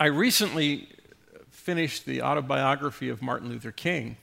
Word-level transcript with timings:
I 0.00 0.06
recently 0.06 0.88
finished 1.50 2.04
the 2.04 2.22
autobiography 2.22 3.10
of 3.10 3.22
Martin 3.22 3.48
Luther 3.48 3.70
King, 3.70 4.16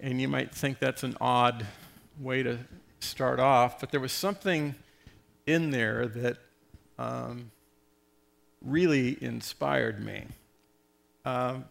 and 0.00 0.22
you 0.22 0.26
might 0.26 0.54
think 0.54 0.78
that's 0.78 1.02
an 1.02 1.18
odd 1.20 1.66
way 2.18 2.42
to 2.42 2.58
start 3.00 3.38
off, 3.38 3.78
but 3.78 3.90
there 3.90 4.00
was 4.00 4.12
something 4.12 4.74
in 5.46 5.70
there 5.70 6.06
that 6.06 6.38
um, 6.98 7.50
really 8.62 9.22
inspired 9.22 10.02
me. 10.02 10.24
Um, 11.26 11.66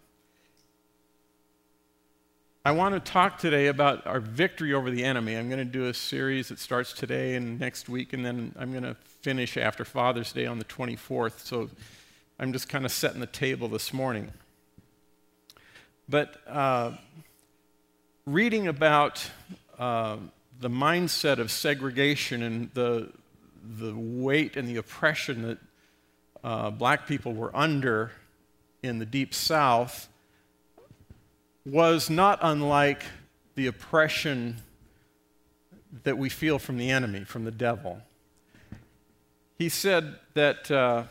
I 2.64 2.74
want 2.74 2.94
to 2.94 3.12
talk 3.12 3.40
today 3.40 3.68
about 3.68 4.06
our 4.06 4.20
victory 4.20 4.72
over 4.72 4.92
the 4.92 5.04
enemy. 5.04 5.36
I'm 5.36 5.50
going 5.50 5.60
to 5.60 5.66
do 5.66 5.88
a 5.88 5.94
series 5.96 6.50
that 6.50 6.60
starts 6.60 6.94
today 6.94 7.34
and 7.34 7.60
next 7.60 7.90
week, 7.90 8.14
and 8.14 8.24
then 8.24 8.54
I'm 8.58 8.70
going 8.72 8.84
to 8.84 8.96
finish 9.22 9.58
after 9.58 9.84
Father's 9.84 10.32
Day 10.32 10.46
on 10.46 10.60
the 10.60 10.66
24th. 10.66 11.40
So 11.40 11.70
I'm 12.38 12.52
just 12.52 12.68
kind 12.68 12.84
of 12.84 12.92
setting 12.92 13.22
the 13.22 13.28
table 13.28 13.70
this 13.70 13.94
morning. 13.94 14.34
But 16.10 16.36
uh, 16.46 16.92
reading 18.26 18.68
about 18.68 19.26
uh, 19.80 20.18
the 20.60 20.70
mindset 20.70 21.40
of 21.40 21.50
segregation 21.50 22.44
and 22.44 22.70
the, 22.74 23.10
the 23.80 23.94
weight 23.96 24.58
and 24.58 24.68
the 24.68 24.76
oppression 24.76 25.44
that 25.44 25.58
uh, 26.44 26.72
black 26.72 27.08
people 27.08 27.34
were 27.34 27.56
under 27.56 28.12
in 28.84 29.00
the 29.00 29.06
Deep 29.06 29.34
South 29.34 30.10
was 31.66 32.10
not 32.10 32.40
unlike 32.42 33.04
the 33.56 33.68
oppression 33.68 34.58
that 36.04 36.18
we 36.18 36.28
feel 36.28 36.60
from 36.60 36.78
the 36.78 36.92
enemy, 36.92 37.24
from 37.24 37.46
the 37.46 37.52
devil. 37.52 38.02
He 39.58 39.70
said 39.70 40.16
that 40.34 40.70
uh, 40.70 41.04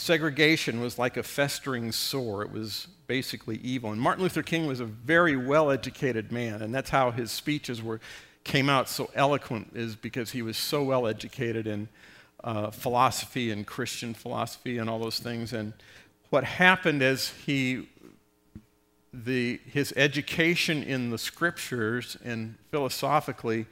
segregation 0.00 0.80
was 0.80 0.98
like 0.98 1.16
a 1.16 1.22
festering 1.22 1.92
sore. 1.92 2.42
It 2.42 2.50
was 2.50 2.88
basically 3.06 3.58
evil. 3.58 3.92
And 3.92 4.00
Martin 4.00 4.22
Luther 4.22 4.42
King 4.42 4.66
was 4.66 4.80
a 4.80 4.84
very 4.84 5.36
well 5.36 5.70
educated 5.70 6.32
man, 6.32 6.62
and 6.62 6.74
that's 6.74 6.90
how 6.90 7.10
his 7.10 7.30
speeches 7.30 7.82
were, 7.82 8.00
came 8.44 8.68
out 8.68 8.88
so 8.88 9.10
eloquent, 9.14 9.72
is 9.74 9.96
because 9.96 10.30
he 10.30 10.42
was 10.42 10.56
so 10.56 10.82
well 10.82 11.06
educated 11.06 11.66
in 11.66 11.88
uh, 12.42 12.70
philosophy 12.70 13.50
and 13.50 13.66
Christian 13.66 14.14
philosophy 14.14 14.78
and 14.78 14.88
all 14.88 14.98
those 14.98 15.18
things. 15.18 15.52
And 15.52 15.72
what 16.30 16.44
happened 16.44 17.02
is 17.02 17.30
he 17.44 17.88
the, 19.12 19.60
his 19.66 19.92
education 19.96 20.82
in 20.82 21.10
the 21.10 21.18
scriptures 21.18 22.16
and 22.24 22.56
philosophically 22.70 23.66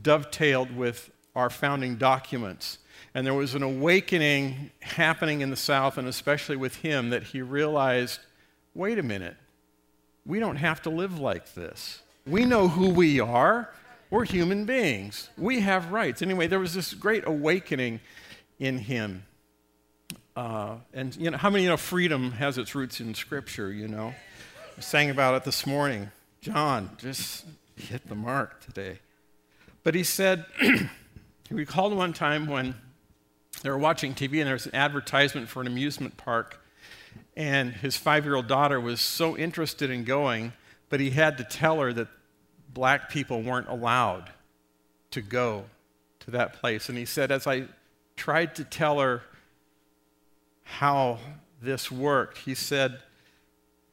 dovetailed 0.00 0.74
with 0.76 1.10
our 1.34 1.50
founding 1.50 1.96
documents. 1.96 2.78
And 3.14 3.26
there 3.26 3.34
was 3.34 3.54
an 3.54 3.62
awakening 3.62 4.70
happening 4.80 5.40
in 5.40 5.50
the 5.50 5.56
South, 5.56 5.98
and 5.98 6.08
especially 6.08 6.56
with 6.56 6.76
him, 6.76 7.10
that 7.10 7.22
he 7.24 7.42
realized 7.42 8.20
wait 8.74 8.98
a 8.98 9.02
minute, 9.02 9.36
we 10.24 10.38
don't 10.38 10.56
have 10.56 10.80
to 10.82 10.90
live 10.90 11.18
like 11.18 11.54
this. 11.54 12.02
We 12.26 12.44
know 12.44 12.68
who 12.68 12.90
we 12.90 13.20
are. 13.20 13.68
We're 14.10 14.24
human 14.24 14.64
beings. 14.64 15.30
We 15.36 15.60
have 15.60 15.90
rights. 15.90 16.22
Anyway, 16.22 16.46
there 16.46 16.58
was 16.58 16.74
this 16.74 16.94
great 16.94 17.26
awakening 17.26 18.00
in 18.58 18.78
him. 18.78 19.24
Uh, 20.36 20.76
and 20.94 21.14
you 21.16 21.30
know, 21.30 21.36
how 21.36 21.50
many 21.50 21.64
you 21.64 21.70
know 21.70 21.76
freedom 21.76 22.32
has 22.32 22.58
its 22.58 22.74
roots 22.74 23.00
in 23.00 23.14
Scripture, 23.14 23.72
you 23.72 23.88
know? 23.88 24.14
We 24.76 24.82
sang 24.82 25.10
about 25.10 25.34
it 25.34 25.44
this 25.44 25.66
morning. 25.66 26.10
John 26.40 26.90
just 26.98 27.44
hit 27.76 28.08
the 28.08 28.14
mark 28.14 28.64
today. 28.64 29.00
But 29.82 29.94
he 29.94 30.04
said, 30.04 30.44
he 30.60 31.54
recalled 31.54 31.94
one 31.94 32.12
time 32.12 32.46
when 32.46 32.74
they 33.62 33.70
were 33.70 33.78
watching 33.78 34.14
TV 34.14 34.38
and 34.38 34.46
there 34.46 34.54
was 34.54 34.66
an 34.66 34.74
advertisement 34.74 35.48
for 35.48 35.60
an 35.60 35.66
amusement 35.66 36.16
park. 36.16 36.60
And 37.36 37.72
his 37.72 37.96
five 37.96 38.24
year 38.24 38.34
old 38.34 38.48
daughter 38.48 38.80
was 38.80 39.00
so 39.00 39.36
interested 39.36 39.90
in 39.90 40.04
going, 40.04 40.52
but 40.88 41.00
he 41.00 41.10
had 41.10 41.38
to 41.38 41.44
tell 41.44 41.80
her 41.80 41.92
that 41.92 42.08
black 42.72 43.10
people 43.10 43.42
weren't 43.42 43.68
allowed 43.68 44.30
to 45.12 45.22
go 45.22 45.64
to 46.20 46.30
that 46.32 46.54
place. 46.54 46.88
And 46.88 46.98
he 46.98 47.04
said, 47.04 47.30
as 47.30 47.46
I 47.46 47.64
tried 48.16 48.54
to 48.56 48.64
tell 48.64 48.98
her 48.98 49.22
how 50.64 51.18
this 51.60 51.90
worked, 51.90 52.38
he 52.38 52.54
said, 52.54 52.98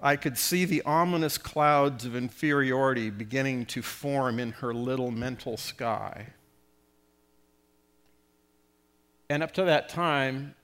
I 0.01 0.15
could 0.15 0.38
see 0.38 0.65
the 0.65 0.81
ominous 0.83 1.38
clouds 1.38 2.05
of 2.05 2.15
inferiority 2.15 3.09
beginning 3.09 3.65
to 3.67 3.81
form 3.81 4.39
in 4.39 4.53
her 4.53 4.73
little 4.73 5.11
mental 5.11 5.57
sky. 5.57 6.27
And 9.29 9.44
up 9.44 9.51
to 9.53 9.63
that 9.63 9.90
time, 9.90 10.56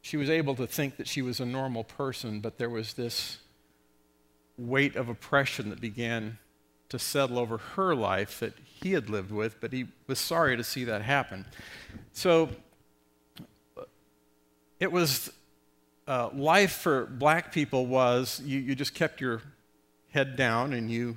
she 0.00 0.16
was 0.16 0.30
able 0.30 0.54
to 0.54 0.66
think 0.66 0.96
that 0.96 1.06
she 1.06 1.20
was 1.20 1.38
a 1.38 1.44
normal 1.44 1.84
person, 1.84 2.40
but 2.40 2.56
there 2.56 2.70
was 2.70 2.94
this 2.94 3.38
weight 4.56 4.96
of 4.96 5.08
oppression 5.08 5.68
that 5.70 5.80
began 5.80 6.38
to 6.88 6.98
settle 6.98 7.38
over 7.38 7.58
her 7.58 7.94
life 7.94 8.40
that 8.40 8.54
he 8.64 8.92
had 8.92 9.10
lived 9.10 9.30
with, 9.30 9.60
but 9.60 9.72
he 9.72 9.86
was 10.06 10.18
sorry 10.18 10.56
to 10.56 10.64
see 10.64 10.84
that 10.84 11.02
happen. 11.02 11.44
So 12.12 12.48
it 14.80 14.90
was 14.90 15.30
uh, 16.06 16.30
life 16.32 16.72
for 16.72 17.04
black 17.04 17.52
people 17.52 17.84
was 17.84 18.40
you, 18.42 18.58
you 18.58 18.74
just 18.74 18.94
kept 18.94 19.20
your 19.20 19.42
head 20.10 20.36
down 20.36 20.72
and 20.72 20.90
you 20.90 21.16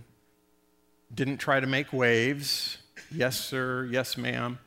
didn't 1.13 1.37
try 1.37 1.61
to 1.61 1.67
make 1.67 1.93
waves. 1.93 2.77
Yes, 3.09 3.39
sir, 3.39 3.87
yes, 3.89 4.17
ma'am. 4.17 4.59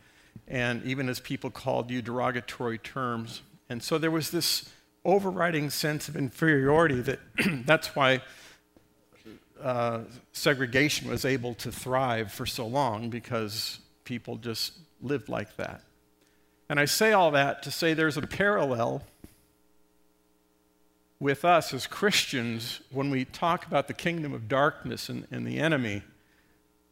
And 0.47 0.85
even 0.85 1.09
as 1.09 1.21
people 1.21 1.51
called 1.51 1.91
you 1.91 2.03
derogatory 2.03 2.79
terms. 2.79 3.43
And 3.69 3.83
so 3.83 3.99
there 3.99 4.11
was 4.11 4.31
this 4.31 4.69
overriding 5.05 5.71
sense 5.71 6.09
of 6.09 6.17
inferiority 6.17 7.01
that 7.01 7.21
that's 7.67 7.95
why 7.95 8.21
uh, 9.63 10.01
segregation 10.33 11.09
was 11.09 11.25
able 11.25 11.55
to 11.55 11.73
thrive 11.73 12.31
for 12.31 12.47
so 12.47 12.67
long 12.67 13.11
because 13.11 13.79
people 14.05 14.37
just 14.37 14.75
lived 15.01 15.29
like 15.29 15.57
that. 15.57 15.83
And 16.69 16.81
I 16.81 16.85
say 16.85 17.13
all 17.13 17.31
that 17.33 17.63
to 17.63 17.71
say 17.71 17.95
there's 17.95 18.17
a 18.17 18.23
parallel 18.23 19.03
with 21.21 21.45
us 21.45 21.73
as 21.73 21.87
Christians 21.87 22.81
when 22.91 23.11
we 23.11 23.25
talk 23.25 23.67
about 23.67 23.89
the 23.89 23.95
kingdom 23.95 24.35
of 24.35 24.49
darkness 24.49 25.09
and, 25.09 25.27
and 25.31 25.47
the 25.47 25.59
enemy 25.59 26.03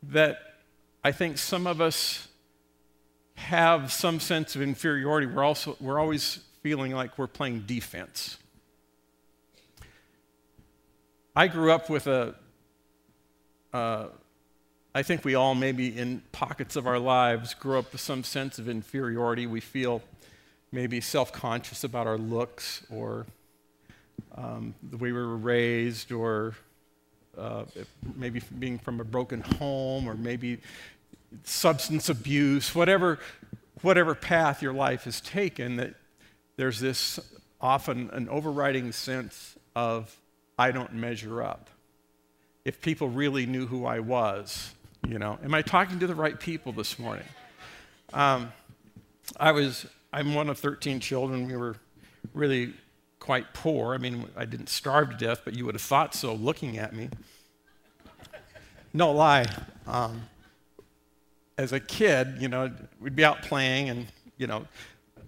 that 0.02 0.38
I 1.04 1.12
think 1.12 1.38
some 1.38 1.66
of 1.66 1.80
us 1.80 2.28
have 3.34 3.92
some 3.92 4.20
sense 4.20 4.54
of 4.56 4.62
inferiority. 4.62 5.26
We're, 5.26 5.44
also, 5.44 5.76
we're 5.80 5.98
always 5.98 6.40
feeling 6.62 6.92
like 6.92 7.18
we're 7.18 7.26
playing 7.26 7.64
defense. 7.66 8.38
I 11.34 11.48
grew 11.48 11.72
up 11.72 11.88
with 11.88 12.06
a. 12.06 12.34
Uh, 13.72 14.06
I 14.94 15.02
think 15.02 15.24
we 15.24 15.34
all, 15.34 15.54
maybe 15.54 15.96
in 15.98 16.22
pockets 16.32 16.76
of 16.76 16.86
our 16.86 16.98
lives, 16.98 17.54
grew 17.54 17.78
up 17.78 17.92
with 17.92 18.02
some 18.02 18.22
sense 18.22 18.58
of 18.58 18.68
inferiority. 18.68 19.46
We 19.46 19.60
feel 19.60 20.02
maybe 20.70 21.00
self 21.00 21.32
conscious 21.32 21.84
about 21.84 22.06
our 22.06 22.18
looks 22.18 22.84
or 22.90 23.26
um, 24.36 24.74
the 24.82 24.98
way 24.98 25.12
we 25.12 25.18
were 25.18 25.36
raised, 25.36 26.12
or 26.12 26.54
uh, 27.38 27.64
maybe 28.14 28.42
being 28.58 28.78
from 28.78 29.00
a 29.00 29.04
broken 29.04 29.40
home, 29.40 30.06
or 30.06 30.14
maybe 30.14 30.58
substance 31.44 32.08
abuse, 32.08 32.74
whatever, 32.74 33.18
whatever 33.82 34.14
path 34.14 34.62
your 34.62 34.72
life 34.72 35.04
has 35.04 35.20
taken, 35.20 35.76
that 35.76 35.94
there's 36.56 36.80
this 36.80 37.18
often 37.60 38.10
an 38.12 38.28
overriding 38.28 38.92
sense 38.92 39.56
of, 39.74 40.16
I 40.58 40.70
don't 40.70 40.94
measure 40.94 41.42
up. 41.42 41.70
If 42.64 42.80
people 42.80 43.08
really 43.08 43.46
knew 43.46 43.66
who 43.66 43.86
I 43.86 44.00
was, 44.00 44.72
you 45.06 45.18
know, 45.18 45.38
am 45.42 45.54
I 45.54 45.62
talking 45.62 45.98
to 46.00 46.06
the 46.06 46.14
right 46.14 46.38
people 46.38 46.72
this 46.72 46.98
morning? 46.98 47.26
Um, 48.12 48.52
I 49.38 49.52
was, 49.52 49.86
I'm 50.12 50.34
one 50.34 50.48
of 50.48 50.58
13 50.58 51.00
children. 51.00 51.46
We 51.48 51.56
were 51.56 51.76
really 52.34 52.74
quite 53.18 53.54
poor. 53.54 53.94
I 53.94 53.98
mean, 53.98 54.28
I 54.36 54.44
didn't 54.44 54.68
starve 54.68 55.10
to 55.10 55.16
death, 55.16 55.42
but 55.44 55.54
you 55.54 55.64
would 55.64 55.74
have 55.74 55.82
thought 55.82 56.14
so 56.14 56.34
looking 56.34 56.78
at 56.78 56.94
me. 56.94 57.08
No 58.92 59.12
lie. 59.12 59.46
Um, 59.86 60.22
as 61.58 61.72
a 61.72 61.80
kid, 61.80 62.36
you 62.40 62.48
know, 62.48 62.70
we'd 63.00 63.16
be 63.16 63.24
out 63.24 63.42
playing 63.42 63.88
and, 63.88 64.06
you 64.36 64.46
know, 64.46 64.66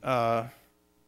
uh, 0.03 0.44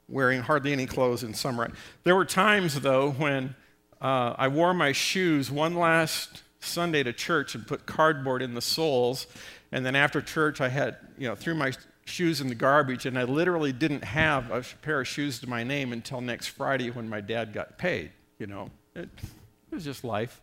wearing 0.08 0.40
hardly 0.40 0.72
any 0.72 0.86
clothes 0.86 1.22
in 1.22 1.34
summer. 1.34 1.70
There 2.04 2.14
were 2.14 2.24
times, 2.24 2.80
though, 2.80 3.10
when 3.12 3.54
uh, 4.00 4.34
I 4.36 4.48
wore 4.48 4.74
my 4.74 4.92
shoes 4.92 5.50
one 5.50 5.74
last 5.74 6.42
Sunday 6.60 7.02
to 7.02 7.12
church 7.12 7.54
and 7.54 7.66
put 7.66 7.86
cardboard 7.86 8.42
in 8.42 8.54
the 8.54 8.60
soles. 8.60 9.26
And 9.72 9.84
then 9.84 9.96
after 9.96 10.20
church, 10.20 10.60
I 10.60 10.68
had, 10.68 10.96
you 11.18 11.28
know, 11.28 11.34
threw 11.34 11.54
my 11.54 11.72
shoes 12.04 12.40
in 12.40 12.48
the 12.48 12.54
garbage, 12.54 13.04
and 13.04 13.18
I 13.18 13.24
literally 13.24 13.72
didn't 13.72 14.04
have 14.04 14.50
a 14.50 14.62
pair 14.82 15.00
of 15.00 15.08
shoes 15.08 15.40
to 15.40 15.48
my 15.48 15.64
name 15.64 15.92
until 15.92 16.20
next 16.20 16.48
Friday 16.48 16.90
when 16.90 17.08
my 17.08 17.20
dad 17.20 17.52
got 17.52 17.78
paid. 17.78 18.12
You 18.38 18.46
know, 18.46 18.70
it, 18.94 19.08
it 19.20 19.74
was 19.74 19.84
just 19.84 20.04
life. 20.04 20.40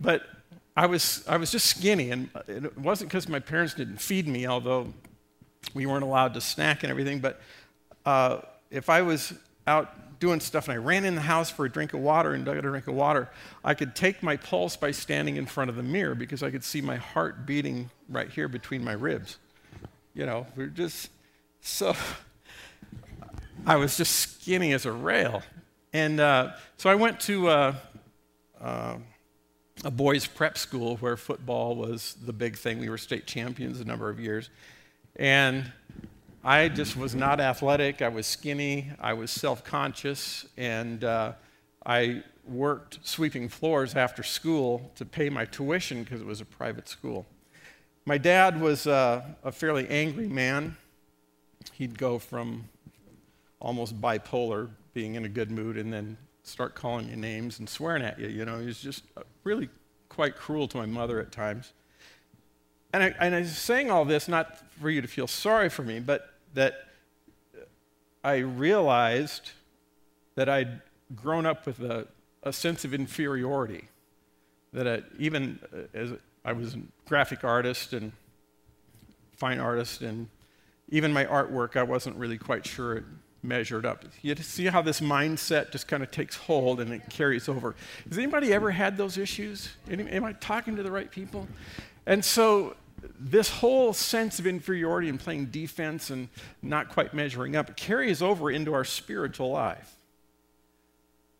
But 0.00 0.22
I 0.76 0.86
was, 0.86 1.24
I 1.28 1.36
was 1.36 1.52
just 1.52 1.66
skinny, 1.66 2.10
and 2.10 2.30
it 2.48 2.76
wasn't 2.76 3.10
because 3.10 3.28
my 3.28 3.38
parents 3.38 3.74
didn't 3.74 3.98
feed 3.98 4.26
me, 4.26 4.46
although 4.46 4.92
we 5.72 5.86
weren't 5.86 6.02
allowed 6.02 6.34
to 6.34 6.40
snack 6.40 6.82
and 6.82 6.90
everything. 6.90 7.20
But 7.20 7.40
uh, 8.04 8.40
if 8.70 8.90
I 8.90 9.02
was 9.02 9.32
out 9.66 10.18
doing 10.18 10.40
stuff 10.40 10.68
and 10.68 10.74
I 10.74 10.78
ran 10.78 11.04
in 11.04 11.14
the 11.14 11.20
house 11.20 11.50
for 11.50 11.64
a 11.64 11.70
drink 11.70 11.92
of 11.92 12.00
water 12.00 12.32
and 12.32 12.44
got 12.44 12.56
a 12.56 12.62
drink 12.62 12.88
of 12.88 12.94
water, 12.94 13.30
I 13.62 13.74
could 13.74 13.94
take 13.94 14.22
my 14.22 14.36
pulse 14.36 14.76
by 14.76 14.90
standing 14.90 15.36
in 15.36 15.46
front 15.46 15.70
of 15.70 15.76
the 15.76 15.82
mirror 15.82 16.14
because 16.14 16.42
I 16.42 16.50
could 16.50 16.64
see 16.64 16.80
my 16.80 16.96
heart 16.96 17.46
beating 17.46 17.90
right 18.08 18.30
here 18.30 18.48
between 18.48 18.82
my 18.82 18.92
ribs. 18.92 19.38
You 20.14 20.26
know, 20.26 20.46
we 20.56 20.64
are 20.64 20.68
just 20.68 21.10
so, 21.60 21.94
I 23.66 23.76
was 23.76 23.96
just 23.96 24.14
skinny 24.14 24.72
as 24.72 24.86
a 24.86 24.92
rail. 24.92 25.42
And 25.92 26.18
uh, 26.18 26.52
so 26.76 26.90
I 26.90 26.96
went 26.96 27.20
to 27.20 27.48
uh, 27.48 27.74
uh, 28.60 28.96
a 29.84 29.90
boys' 29.90 30.26
prep 30.26 30.56
school 30.56 30.96
where 30.96 31.16
football 31.16 31.76
was 31.76 32.16
the 32.24 32.32
big 32.32 32.56
thing. 32.56 32.78
We 32.78 32.88
were 32.88 32.98
state 32.98 33.26
champions 33.26 33.80
a 33.80 33.84
number 33.84 34.08
of 34.08 34.18
years. 34.18 34.48
And 35.16 35.70
I 36.42 36.68
just 36.68 36.96
was 36.96 37.14
not 37.14 37.38
athletic. 37.38 38.02
I 38.02 38.08
was 38.08 38.26
skinny. 38.26 38.90
I 38.98 39.12
was 39.12 39.30
self 39.30 39.62
conscious. 39.62 40.46
And 40.56 41.04
uh, 41.04 41.32
I 41.84 42.22
worked 42.46 42.98
sweeping 43.02 43.48
floors 43.48 43.94
after 43.94 44.22
school 44.22 44.90
to 44.96 45.04
pay 45.04 45.28
my 45.28 45.44
tuition 45.44 46.02
because 46.02 46.20
it 46.20 46.26
was 46.26 46.40
a 46.40 46.46
private 46.46 46.88
school. 46.88 47.26
My 48.06 48.18
dad 48.18 48.60
was 48.60 48.86
uh, 48.86 49.22
a 49.42 49.52
fairly 49.52 49.88
angry 49.88 50.28
man. 50.28 50.76
He'd 51.72 51.98
go 51.98 52.18
from 52.18 52.68
almost 53.60 53.98
bipolar, 54.00 54.68
being 54.92 55.14
in 55.14 55.24
a 55.24 55.28
good 55.28 55.50
mood, 55.50 55.78
and 55.78 55.92
then 55.92 56.18
start 56.44 56.74
calling 56.74 57.08
you 57.08 57.16
names 57.16 57.58
and 57.58 57.68
swearing 57.68 58.02
at 58.02 58.18
you. 58.18 58.28
You 58.28 58.44
know, 58.44 58.60
he 58.60 58.66
was 58.66 58.80
just 58.80 59.02
really 59.42 59.68
quite 60.08 60.36
cruel 60.36 60.68
to 60.68 60.76
my 60.76 60.86
mother 60.86 61.18
at 61.18 61.32
times. 61.32 61.72
And 62.92 63.02
I, 63.02 63.14
and 63.18 63.34
I 63.34 63.40
was 63.40 63.56
saying 63.56 63.90
all 63.90 64.04
this 64.04 64.28
not 64.28 64.58
for 64.80 64.88
you 64.88 65.02
to 65.02 65.08
feel 65.08 65.26
sorry 65.26 65.68
for 65.68 65.82
me, 65.82 65.98
but 65.98 66.30
that 66.54 66.74
I 68.22 68.36
realized 68.36 69.50
that 70.36 70.48
I'd 70.48 70.80
grown 71.16 71.46
up 71.46 71.66
with 71.66 71.80
a, 71.80 72.06
a 72.42 72.52
sense 72.52 72.84
of 72.84 72.94
inferiority. 72.94 73.88
That 74.72 74.86
I, 74.86 75.02
even 75.18 75.58
uh, 75.72 75.98
as 75.98 76.12
I 76.44 76.52
was 76.52 76.74
a 76.74 76.80
graphic 77.08 77.42
artist 77.42 77.92
and 77.92 78.12
fine 79.36 79.58
artist, 79.58 80.02
and 80.02 80.28
even 80.88 81.12
my 81.12 81.24
artwork, 81.24 81.76
I 81.76 81.82
wasn't 81.82 82.16
really 82.16 82.38
quite 82.38 82.66
sure 82.66 83.04
measured 83.44 83.86
up. 83.86 84.04
You 84.22 84.34
see 84.36 84.66
how 84.66 84.82
this 84.82 85.00
mindset 85.00 85.70
just 85.70 85.86
kind 85.86 86.02
of 86.02 86.10
takes 86.10 86.36
hold 86.36 86.80
and 86.80 86.92
it 86.92 87.02
carries 87.10 87.48
over. 87.48 87.74
Has 88.08 88.18
anybody 88.18 88.52
ever 88.52 88.70
had 88.70 88.96
those 88.96 89.18
issues? 89.18 89.68
Am 89.90 90.24
I 90.24 90.32
talking 90.32 90.76
to 90.76 90.82
the 90.82 90.90
right 90.90 91.10
people? 91.10 91.46
And 92.06 92.24
so 92.24 92.76
this 93.18 93.48
whole 93.50 93.92
sense 93.92 94.38
of 94.38 94.46
inferiority 94.46 95.08
and 95.08 95.20
playing 95.20 95.46
defense 95.46 96.10
and 96.10 96.28
not 96.62 96.88
quite 96.88 97.14
measuring 97.14 97.56
up 97.56 97.76
carries 97.76 98.22
over 98.22 98.50
into 98.50 98.72
our 98.72 98.84
spiritual 98.84 99.50
life. 99.50 99.94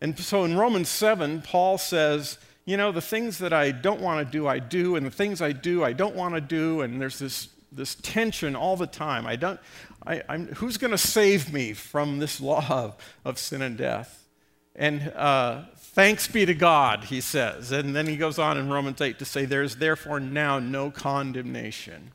And 0.01 0.17
so 0.19 0.43
in 0.43 0.57
Romans 0.57 0.89
7, 0.89 1.41
Paul 1.41 1.77
says, 1.77 2.37
you 2.65 2.77
know, 2.77 2.91
the 2.91 3.01
things 3.01 3.37
that 3.39 3.53
I 3.53 3.71
don't 3.71 4.01
want 4.01 4.25
to 4.25 4.31
do, 4.31 4.47
I 4.47 4.59
do, 4.59 4.95
and 4.95 5.05
the 5.05 5.11
things 5.11 5.41
I 5.41 5.51
do, 5.51 5.83
I 5.83 5.93
don't 5.93 6.15
want 6.15 6.35
to 6.35 6.41
do, 6.41 6.81
and 6.81 6.99
there's 6.99 7.19
this, 7.19 7.49
this 7.71 7.95
tension 7.95 8.55
all 8.55 8.75
the 8.75 8.87
time. 8.87 9.25
I 9.25 9.35
don't, 9.35 9.59
I, 10.07 10.37
who's 10.37 10.77
going 10.77 10.91
to 10.91 10.97
save 10.97 11.51
me 11.51 11.73
from 11.73 12.19
this 12.19 12.39
law 12.39 12.65
of, 12.69 12.95
of 13.23 13.39
sin 13.39 13.61
and 13.61 13.77
death? 13.77 14.27
And 14.75 15.11
uh, 15.15 15.63
thanks 15.77 16.27
be 16.27 16.45
to 16.45 16.53
God, 16.53 17.05
he 17.05 17.21
says. 17.21 17.71
And 17.71 17.95
then 17.95 18.07
he 18.07 18.17
goes 18.17 18.37
on 18.37 18.57
in 18.57 18.69
Romans 18.69 19.01
8 19.01 19.17
to 19.19 19.25
say, 19.25 19.45
There's 19.45 19.77
therefore 19.77 20.19
now 20.19 20.59
no 20.59 20.91
condemnation. 20.91 22.11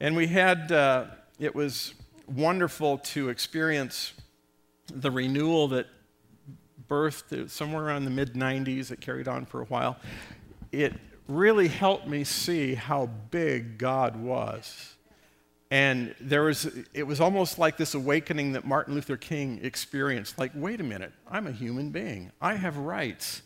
And 0.00 0.16
we 0.16 0.26
had, 0.26 0.72
uh, 0.72 1.06
it 1.38 1.54
was 1.54 1.94
wonderful 2.26 2.98
to 2.98 3.28
experience 3.28 4.14
the 4.92 5.10
renewal 5.10 5.68
that 5.68 5.86
birthed 6.88 7.50
somewhere 7.50 7.84
around 7.84 8.04
the 8.04 8.10
mid 8.10 8.34
90s. 8.34 8.90
It 8.90 9.00
carried 9.00 9.28
on 9.28 9.46
for 9.46 9.60
a 9.60 9.66
while. 9.66 9.96
It 10.72 10.94
really 11.28 11.68
helped 11.68 12.06
me 12.06 12.24
see 12.24 12.74
how 12.74 13.06
big 13.30 13.78
God 13.78 14.16
was 14.16 14.95
and 15.70 16.14
there 16.20 16.42
was, 16.42 16.70
it 16.94 17.02
was 17.04 17.20
almost 17.20 17.58
like 17.58 17.76
this 17.76 17.94
awakening 17.94 18.52
that 18.52 18.64
Martin 18.64 18.94
Luther 18.94 19.16
King 19.16 19.58
experienced. 19.62 20.38
Like, 20.38 20.52
wait 20.54 20.80
a 20.80 20.84
minute, 20.84 21.12
I'm 21.28 21.46
a 21.46 21.52
human 21.52 21.90
being. 21.90 22.30
I 22.40 22.54
have 22.54 22.76
rights. 22.76 23.42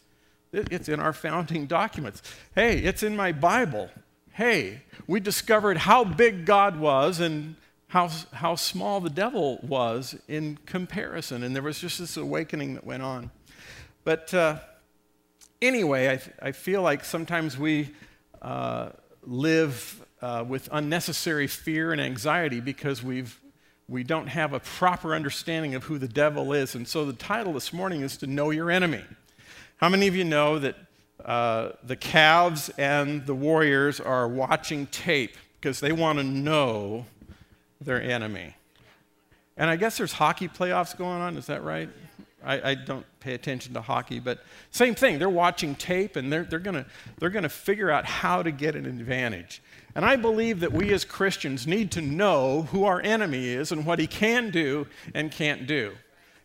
It's 0.53 0.89
in 0.89 1.01
our 1.01 1.13
founding 1.13 1.67
documents. 1.67 2.23
Hey, 2.55 2.79
it's 2.79 3.03
in 3.03 3.17
my 3.17 3.33
Bible. 3.33 3.89
Hey, 4.33 4.83
we 5.07 5.21
discovered 5.21 5.79
how 5.79 6.05
big 6.05 6.45
God 6.45 6.79
was 6.79 7.21
and 7.21 7.57
how, 7.89 8.09
how 8.33 8.55
small 8.55 9.01
the 9.01 9.11
devil 9.11 9.59
was 9.63 10.17
in 10.29 10.59
comparison. 10.67 11.43
And 11.43 11.55
there 11.55 11.63
was 11.63 11.79
just 11.81 11.99
this 11.99 12.17
awakening 12.17 12.75
that 12.75 12.85
went 12.85 13.03
on. 13.03 13.31
But 14.05 14.33
uh, 14.35 14.59
anyway, 15.63 16.09
I, 16.09 16.49
I 16.49 16.53
feel 16.53 16.83
like 16.83 17.05
sometimes 17.05 17.57
we 17.57 17.91
uh, 18.43 18.91
live 19.23 20.05
uh, 20.23 20.45
with 20.47 20.69
unnecessary 20.73 21.47
fear 21.47 21.93
and 21.93 22.01
anxiety 22.01 22.61
because 22.61 23.03
we've, 23.03 23.41
we 23.89 24.03
don't 24.03 24.29
have 24.29 24.53
a 24.53 24.61
proper 24.61 25.15
understanding 25.15 25.75
of 25.75 25.85
who 25.85 25.99
the 25.99 26.09
devil 26.09 26.53
is. 26.53 26.75
And 26.75 26.87
so 26.87 27.05
the 27.05 27.13
title 27.13 27.53
this 27.53 27.73
morning 27.73 28.03
is 28.03 28.17
To 28.19 28.27
Know 28.27 28.51
Your 28.51 28.71
Enemy. 28.71 29.05
How 29.79 29.89
many 29.89 30.07
of 30.07 30.15
you 30.15 30.25
know 30.25 30.59
that 30.59 30.77
uh, 31.25 31.71
the 31.83 31.97
Cavs 31.97 32.71
and 32.79 33.25
the 33.27 33.35
Warriors 33.35 34.01
are 34.01 34.29
watching 34.29 34.87
tape 34.87 35.37
because 35.61 35.81
they 35.81 35.93
want 35.93 36.19
to 36.19 36.25
know 36.25 37.07
their 37.81 38.03
enemy? 38.03 38.55
And 39.57 39.69
I 39.69 39.77
guess 39.77 39.99
there's 39.99 40.13
hockey 40.13 40.49
playoffs 40.49 40.97
going 40.97 41.21
on, 41.21 41.37
is 41.37 41.47
that 41.47 41.63
right? 41.63 41.89
I, 42.45 42.71
I, 42.71 42.75
don't 42.75 43.05
pay 43.21 43.35
attention 43.35 43.75
to 43.75 43.83
hockey, 43.83 44.19
but 44.19 44.43
same 44.71 44.95
thing. 44.95 45.19
They're 45.19 45.29
watching 45.29 45.75
tape 45.75 46.17
and 46.17 46.33
they're, 46.33 46.45
they're 46.45 46.59
going 46.59 46.77
to 46.77 46.87
they're 47.19 47.29
to 47.31 47.49
figure 47.51 47.91
out 47.91 48.07
how 48.07 48.43
to 48.43 48.51
get 48.51 48.77
an 48.77 48.87
advantage. 48.87 49.63
And 49.95 50.05
I 50.05 50.17
believe 50.17 50.61
that 50.61 50.73
we 50.73 50.93
as 50.93 51.05
Christians 51.05 51.67
need 51.67 51.91
to 51.93 52.01
know 52.01 52.63
who 52.71 52.85
our 52.85 53.01
enemy 53.01 53.49
is 53.49 53.73
and 53.73 53.85
what 53.85 53.99
he 53.99 54.07
can 54.07 54.51
do 54.51 54.87
and 55.15 55.31
can't 55.31 55.67
do. 55.67 55.95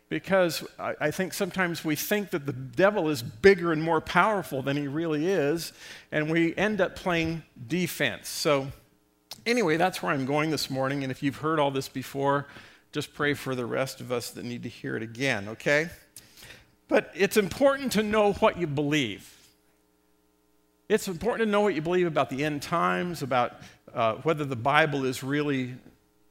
Because 0.10 0.64
I, 0.80 0.94
I 1.02 1.12
think 1.12 1.34
sometimes 1.34 1.84
we 1.84 1.96
think 1.96 2.30
that 2.32 2.46
the 2.46 2.54
devil 2.54 3.10
is 3.10 3.24
bigger 3.24 3.72
and 3.72 3.82
more 3.82 4.02
powerful 4.02 4.62
than 4.62 4.78
he 4.78 4.88
really 4.88 5.28
is, 5.28 5.74
and 6.12 6.30
we 6.30 6.56
end 6.56 6.80
up 6.80 6.96
playing 6.96 7.44
defense. 7.68 8.30
So, 8.30 8.68
anyway, 9.46 9.78
that's 9.78 10.04
where 10.04 10.12
I'm 10.12 10.26
going 10.26 10.52
this 10.52 10.70
morning. 10.70 11.04
And 11.04 11.12
if 11.12 11.24
you've 11.24 11.38
heard 11.38 11.60
all 11.60 11.72
this 11.72 11.90
before, 11.90 12.48
just 12.92 13.14
pray 13.14 13.34
for 13.34 13.56
the 13.56 13.66
rest 13.66 14.00
of 14.00 14.12
us 14.12 14.32
that 14.32 14.46
need 14.46 14.64
to 14.64 14.70
hear 14.70 14.96
it 14.96 15.04
again, 15.04 15.50
okay? 15.50 15.90
But 16.88 17.12
it's 17.16 17.36
important 17.36 17.92
to 17.94 18.04
know 18.04 18.34
what 18.34 18.60
you 18.60 18.68
believe. 18.68 19.35
It's 20.88 21.08
important 21.08 21.48
to 21.48 21.51
know 21.51 21.62
what 21.62 21.74
you 21.74 21.82
believe 21.82 22.06
about 22.06 22.30
the 22.30 22.44
end 22.44 22.62
times, 22.62 23.24
about 23.24 23.54
uh, 23.92 24.15
whether 24.18 24.46
the 24.46 24.56
Bible 24.56 25.06
is 25.06 25.24
really 25.24 25.75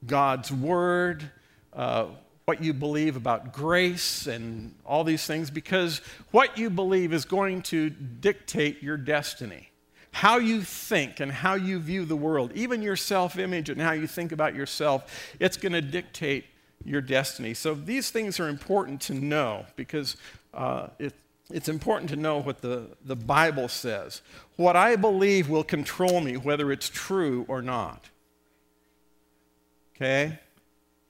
God's 0.07 0.53
Word, 0.53 1.29
uh, 1.73 2.07
what 2.45 2.63
you 2.63 2.73
believe 2.73 3.17
about 3.17 3.53
grace, 3.53 4.29
and 4.29 4.73
all 4.85 5.03
these 5.03 5.27
things, 5.27 5.51
because 5.51 5.99
what 6.31 6.57
you 6.57 6.71
believe 6.71 7.13
is 7.13 7.25
going 7.25 7.63
to 7.63 7.91
dictate 7.91 8.81
your 8.81 8.97
destiny. 8.97 9.71
How 10.13 10.39
you 10.39 10.63
think 10.63 11.19
and 11.19 11.33
how 11.33 11.55
you 11.55 11.81
view 11.81 12.05
the 12.05 12.15
world, 12.15 12.53
even 12.55 12.81
your 12.81 12.95
self 12.95 13.37
image 13.37 13.71
and 13.71 13.81
how 13.81 13.91
you 13.91 14.07
think 14.07 14.31
about 14.31 14.55
yourself, 14.55 15.35
it's 15.41 15.57
going 15.57 15.73
to 15.73 15.83
dictate 15.83 16.45
your 16.85 17.01
destiny. 17.01 17.55
So 17.55 17.75
these 17.75 18.11
things 18.11 18.39
are 18.39 18.49
important 18.49 19.01
to 19.03 19.15
know 19.15 19.67
because 19.75 20.17
uh, 20.53 20.89
it's 21.51 21.69
important 21.69 22.11
to 22.11 22.17
know 22.17 22.39
what 22.39 22.63
the, 22.63 22.89
the 23.05 23.17
Bible 23.17 23.69
says. 23.69 24.23
What 24.57 24.77
I 24.77 24.97
believe 24.97 25.49
will 25.49 25.65
control 25.65 26.21
me, 26.21 26.37
whether 26.37 26.73
it's 26.73 26.89
true 26.89 27.45
or 27.49 27.61
not. 27.61 28.09
Okay? 29.95 30.39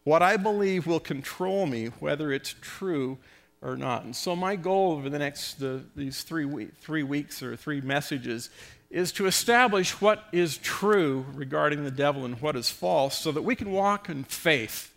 What 0.02 0.22
I 0.22 0.36
believe 0.36 0.86
will 0.86 1.00
control 1.00 1.66
me, 1.66 1.86
whether 1.86 2.32
it's 2.32 2.54
true 2.60 3.18
or 3.62 3.76
not. 3.76 4.04
And 4.04 4.14
so, 4.14 4.36
my 4.36 4.56
goal 4.56 4.92
over 4.92 5.08
the 5.08 5.18
next 5.18 5.54
the, 5.54 5.82
these 5.96 6.22
three, 6.22 6.66
three 6.80 7.02
weeks 7.02 7.42
or 7.42 7.56
three 7.56 7.80
messages 7.80 8.50
is 8.90 9.12
to 9.12 9.26
establish 9.26 10.00
what 10.00 10.24
is 10.32 10.58
true 10.58 11.24
regarding 11.32 11.84
the 11.84 11.90
devil 11.90 12.24
and 12.24 12.40
what 12.40 12.56
is 12.56 12.68
false 12.70 13.18
so 13.18 13.32
that 13.32 13.42
we 13.42 13.56
can 13.56 13.72
walk 13.72 14.08
in 14.08 14.24
faith 14.24 14.94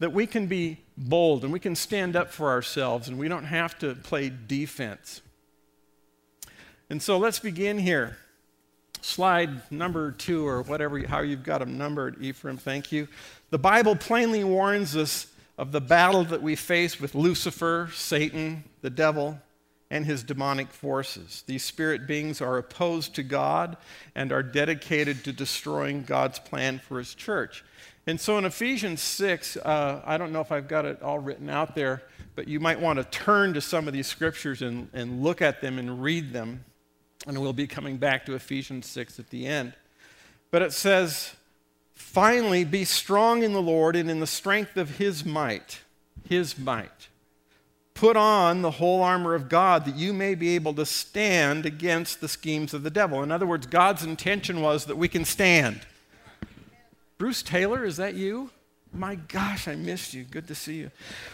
that 0.00 0.12
we 0.12 0.26
can 0.26 0.46
be 0.46 0.78
bold 1.00 1.44
and 1.44 1.52
we 1.52 1.58
can 1.58 1.74
stand 1.74 2.14
up 2.14 2.30
for 2.30 2.50
ourselves 2.50 3.08
and 3.08 3.18
we 3.18 3.28
don't 3.28 3.44
have 3.44 3.78
to 3.78 3.94
play 3.94 4.30
defense. 4.46 5.22
And 6.88 7.02
so 7.02 7.18
let's 7.18 7.38
begin 7.38 7.78
here. 7.78 8.16
Slide 9.00 9.70
number 9.70 10.12
two, 10.12 10.46
or 10.46 10.62
whatever, 10.62 10.98
how 11.06 11.20
you've 11.20 11.42
got 11.42 11.58
them 11.58 11.78
numbered, 11.78 12.22
Ephraim, 12.22 12.58
thank 12.58 12.92
you. 12.92 13.08
The 13.48 13.58
Bible 13.58 13.96
plainly 13.96 14.44
warns 14.44 14.94
us 14.94 15.26
of 15.56 15.72
the 15.72 15.80
battle 15.80 16.24
that 16.24 16.42
we 16.42 16.54
face 16.54 17.00
with 17.00 17.14
Lucifer, 17.14 17.88
Satan, 17.94 18.64
the 18.82 18.90
devil, 18.90 19.40
and 19.90 20.04
his 20.04 20.22
demonic 20.22 20.70
forces. 20.70 21.42
These 21.46 21.64
spirit 21.64 22.06
beings 22.06 22.40
are 22.40 22.58
opposed 22.58 23.14
to 23.14 23.22
God 23.22 23.76
and 24.14 24.32
are 24.32 24.42
dedicated 24.42 25.24
to 25.24 25.32
destroying 25.32 26.04
God's 26.04 26.38
plan 26.38 26.78
for 26.78 26.98
his 26.98 27.14
church. 27.14 27.64
And 28.06 28.20
so 28.20 28.38
in 28.38 28.44
Ephesians 28.44 29.00
6, 29.00 29.56
uh, 29.58 30.02
I 30.04 30.16
don't 30.16 30.32
know 30.32 30.40
if 30.40 30.50
I've 30.50 30.68
got 30.68 30.84
it 30.84 31.02
all 31.02 31.18
written 31.18 31.50
out 31.50 31.74
there, 31.74 32.02
but 32.34 32.48
you 32.48 32.58
might 32.58 32.80
want 32.80 32.98
to 32.98 33.04
turn 33.04 33.54
to 33.54 33.60
some 33.60 33.86
of 33.86 33.92
these 33.92 34.06
scriptures 34.06 34.62
and, 34.62 34.88
and 34.92 35.22
look 35.22 35.42
at 35.42 35.60
them 35.60 35.78
and 35.78 36.02
read 36.02 36.32
them. 36.32 36.64
And 37.26 37.38
we'll 37.40 37.52
be 37.52 37.66
coming 37.66 37.98
back 37.98 38.24
to 38.26 38.34
Ephesians 38.34 38.86
6 38.86 39.18
at 39.18 39.28
the 39.28 39.46
end. 39.46 39.74
But 40.50 40.62
it 40.62 40.72
says, 40.72 41.34
finally, 41.94 42.64
be 42.64 42.84
strong 42.84 43.42
in 43.42 43.52
the 43.52 43.62
Lord 43.62 43.94
and 43.94 44.10
in 44.10 44.20
the 44.20 44.26
strength 44.26 44.76
of 44.76 44.96
his 44.96 45.24
might. 45.24 45.80
His 46.26 46.58
might. 46.58 47.08
Put 47.92 48.16
on 48.16 48.62
the 48.62 48.70
whole 48.70 49.02
armor 49.02 49.34
of 49.34 49.50
God 49.50 49.84
that 49.84 49.96
you 49.96 50.14
may 50.14 50.34
be 50.34 50.54
able 50.54 50.72
to 50.74 50.86
stand 50.86 51.66
against 51.66 52.22
the 52.22 52.28
schemes 52.28 52.72
of 52.72 52.82
the 52.82 52.90
devil. 52.90 53.22
In 53.22 53.30
other 53.30 53.46
words, 53.46 53.66
God's 53.66 54.02
intention 54.02 54.62
was 54.62 54.86
that 54.86 54.96
we 54.96 55.06
can 55.06 55.26
stand. 55.26 55.82
Bruce 57.20 57.42
Taylor, 57.42 57.84
is 57.84 57.98
that 57.98 58.14
you? 58.14 58.48
My 58.94 59.14
gosh, 59.14 59.68
I 59.68 59.74
missed 59.74 60.14
you. 60.14 60.24
Good 60.24 60.48
to 60.48 60.54
see 60.54 60.76
you. 60.76 60.90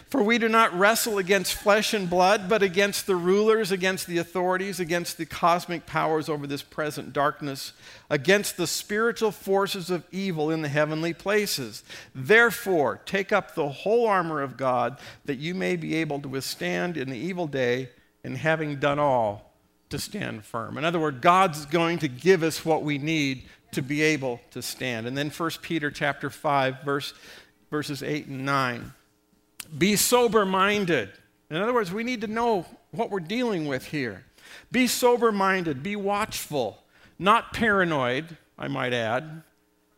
For 0.09 0.21
we 0.21 0.37
do 0.37 0.49
not 0.49 0.77
wrestle 0.77 1.17
against 1.17 1.53
flesh 1.53 1.93
and 1.93 2.09
blood, 2.09 2.49
but 2.49 2.61
against 2.61 3.07
the 3.07 3.15
rulers, 3.15 3.71
against 3.71 4.05
the 4.05 4.17
authorities, 4.17 4.81
against 4.81 5.17
the 5.17 5.25
cosmic 5.25 5.85
powers 5.85 6.27
over 6.27 6.45
this 6.45 6.61
present 6.61 7.13
darkness, 7.13 7.71
against 8.09 8.57
the 8.57 8.67
spiritual 8.67 9.31
forces 9.31 9.89
of 9.89 10.03
evil 10.11 10.51
in 10.51 10.61
the 10.61 10.67
heavenly 10.67 11.13
places. 11.13 11.85
Therefore, 12.13 12.99
take 13.05 13.31
up 13.31 13.55
the 13.55 13.69
whole 13.69 14.07
armor 14.07 14.41
of 14.41 14.57
God, 14.57 14.99
that 15.23 15.37
you 15.37 15.55
may 15.55 15.77
be 15.77 15.95
able 15.95 16.19
to 16.19 16.27
withstand 16.27 16.97
in 16.97 17.09
the 17.09 17.17
evil 17.17 17.47
day, 17.47 17.91
and 18.25 18.37
having 18.37 18.75
done 18.75 18.99
all, 18.99 19.53
to 19.89 19.97
stand 19.97 20.43
firm. 20.43 20.77
In 20.77 20.83
other 20.83 20.99
words, 20.99 21.19
God's 21.21 21.65
going 21.65 21.99
to 21.99 22.09
give 22.09 22.43
us 22.43 22.65
what 22.65 22.83
we 22.83 22.97
need 22.97 23.45
to 23.71 23.81
be 23.81 24.01
able 24.01 24.39
to 24.51 24.61
stand. 24.61 25.07
And 25.07 25.17
then 25.17 25.29
1 25.29 25.51
Peter 25.61 25.91
chapter 25.91 26.29
5, 26.29 26.83
verse 26.83 27.13
verses 27.69 28.03
8 28.03 28.27
and 28.27 28.45
9. 28.45 28.93
Be 29.77 29.95
sober 29.95 30.45
minded. 30.45 31.11
In 31.49 31.57
other 31.57 31.73
words, 31.73 31.91
we 31.91 32.03
need 32.03 32.21
to 32.21 32.27
know 32.27 32.65
what 32.91 33.09
we're 33.09 33.19
dealing 33.19 33.67
with 33.67 33.85
here. 33.85 34.23
Be 34.71 34.87
sober 34.87 35.31
minded, 35.31 35.83
be 35.83 35.95
watchful, 35.95 36.83
not 37.19 37.53
paranoid, 37.53 38.37
I 38.57 38.67
might 38.67 38.93
add, 38.93 39.43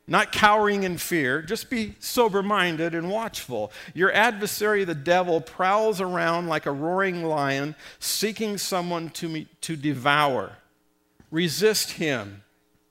not 0.08 0.32
cowering 0.32 0.84
in 0.84 0.98
fear. 0.98 1.42
Just 1.42 1.70
be 1.70 1.96
sober 2.00 2.42
minded 2.42 2.96
and 2.96 3.10
watchful. 3.10 3.72
Your 3.94 4.12
adversary, 4.12 4.84
the 4.84 4.96
devil, 4.96 5.40
prowls 5.40 6.02
around 6.02 6.48
like 6.48 6.66
a 6.66 6.72
roaring 6.72 7.24
lion, 7.24 7.76
seeking 8.00 8.58
someone 8.58 9.10
to, 9.12 9.30
meet, 9.30 9.62
to 9.62 9.76
devour. 9.76 10.54
Resist 11.30 11.92
him, 11.92 12.44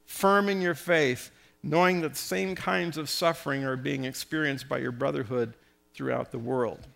firm 0.08 0.48
in 0.48 0.60
your 0.60 0.74
faith 0.74 1.30
knowing 1.62 2.00
that 2.00 2.10
the 2.10 2.18
same 2.18 2.54
kinds 2.54 2.96
of 2.96 3.10
suffering 3.10 3.62
are 3.64 3.76
being 3.76 4.04
experienced 4.04 4.68
by 4.68 4.78
your 4.78 4.90
brotherhood 4.90 5.52
throughout 5.94 6.32
the 6.32 6.38
world. 6.38 6.86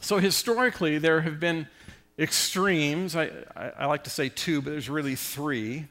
So, 0.00 0.18
historically, 0.18 0.98
there 0.98 1.20
have 1.20 1.38
been 1.38 1.68
extremes. 2.18 3.14
I, 3.14 3.30
I, 3.54 3.72
I, 3.80 3.86
like 3.86 4.04
to 4.04 4.10
say 4.10 4.28
two, 4.28 4.62
but 4.62 4.70
there's 4.70 4.88
really 4.88 5.14
three 5.14 5.86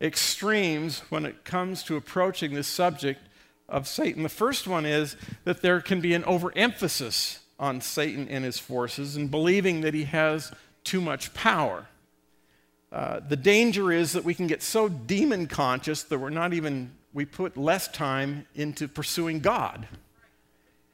extremes 0.00 1.00
when 1.08 1.24
it 1.24 1.44
comes 1.44 1.82
to 1.84 1.96
approaching 1.96 2.54
this 2.54 2.68
subject 2.68 3.20
of 3.68 3.88
Satan. 3.88 4.22
The 4.22 4.28
first 4.28 4.66
one 4.66 4.84
is 4.84 5.16
that 5.44 5.62
there 5.62 5.80
can 5.80 6.00
be 6.00 6.14
an 6.14 6.24
overemphasis 6.24 7.40
on 7.58 7.80
Satan 7.80 8.28
and 8.28 8.44
his 8.44 8.58
forces 8.58 9.16
and 9.16 9.30
believing 9.30 9.80
that 9.80 9.94
he 9.94 10.04
has 10.04 10.52
too 10.84 11.00
much 11.00 11.34
power. 11.34 11.86
Uh, 12.92 13.20
the 13.20 13.36
danger 13.36 13.92
is 13.92 14.12
that 14.12 14.24
we 14.24 14.34
can 14.34 14.46
get 14.46 14.62
so 14.62 14.88
demon 14.88 15.46
conscious 15.46 16.02
that 16.04 16.18
we're 16.18 16.30
not 16.30 16.52
even 16.52 16.90
we 17.12 17.24
put 17.24 17.56
less 17.56 17.88
time 17.88 18.46
into 18.54 18.88
pursuing 18.88 19.40
God 19.40 19.86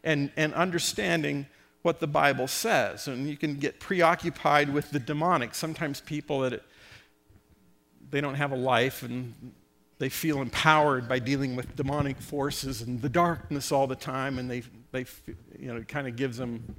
and, 0.02 0.30
and 0.36 0.54
understanding 0.54 1.46
what 1.82 2.00
the 2.00 2.06
Bible 2.06 2.48
says. 2.48 3.06
And 3.06 3.28
you 3.28 3.36
can 3.36 3.56
get 3.56 3.80
preoccupied 3.80 4.72
with 4.72 4.90
the 4.90 4.98
demonic. 4.98 5.54
Sometimes 5.54 6.00
people 6.00 6.40
that 6.40 6.54
it, 6.54 6.62
they 8.10 8.20
don't 8.20 8.34
have 8.34 8.52
a 8.52 8.56
life 8.56 9.02
and 9.02 9.52
they 9.98 10.08
feel 10.08 10.42
empowered 10.42 11.08
by 11.08 11.18
dealing 11.18 11.56
with 11.56 11.74
demonic 11.76 12.20
forces 12.20 12.82
and 12.82 13.00
the 13.00 13.08
darkness 13.08 13.72
all 13.72 13.86
the 13.86 13.96
time, 13.96 14.38
and 14.38 14.50
they, 14.50 14.62
they 14.92 15.06
you 15.58 15.68
know, 15.68 15.76
it 15.76 15.88
kind 15.88 16.06
of 16.06 16.16
gives 16.16 16.36
them 16.36 16.76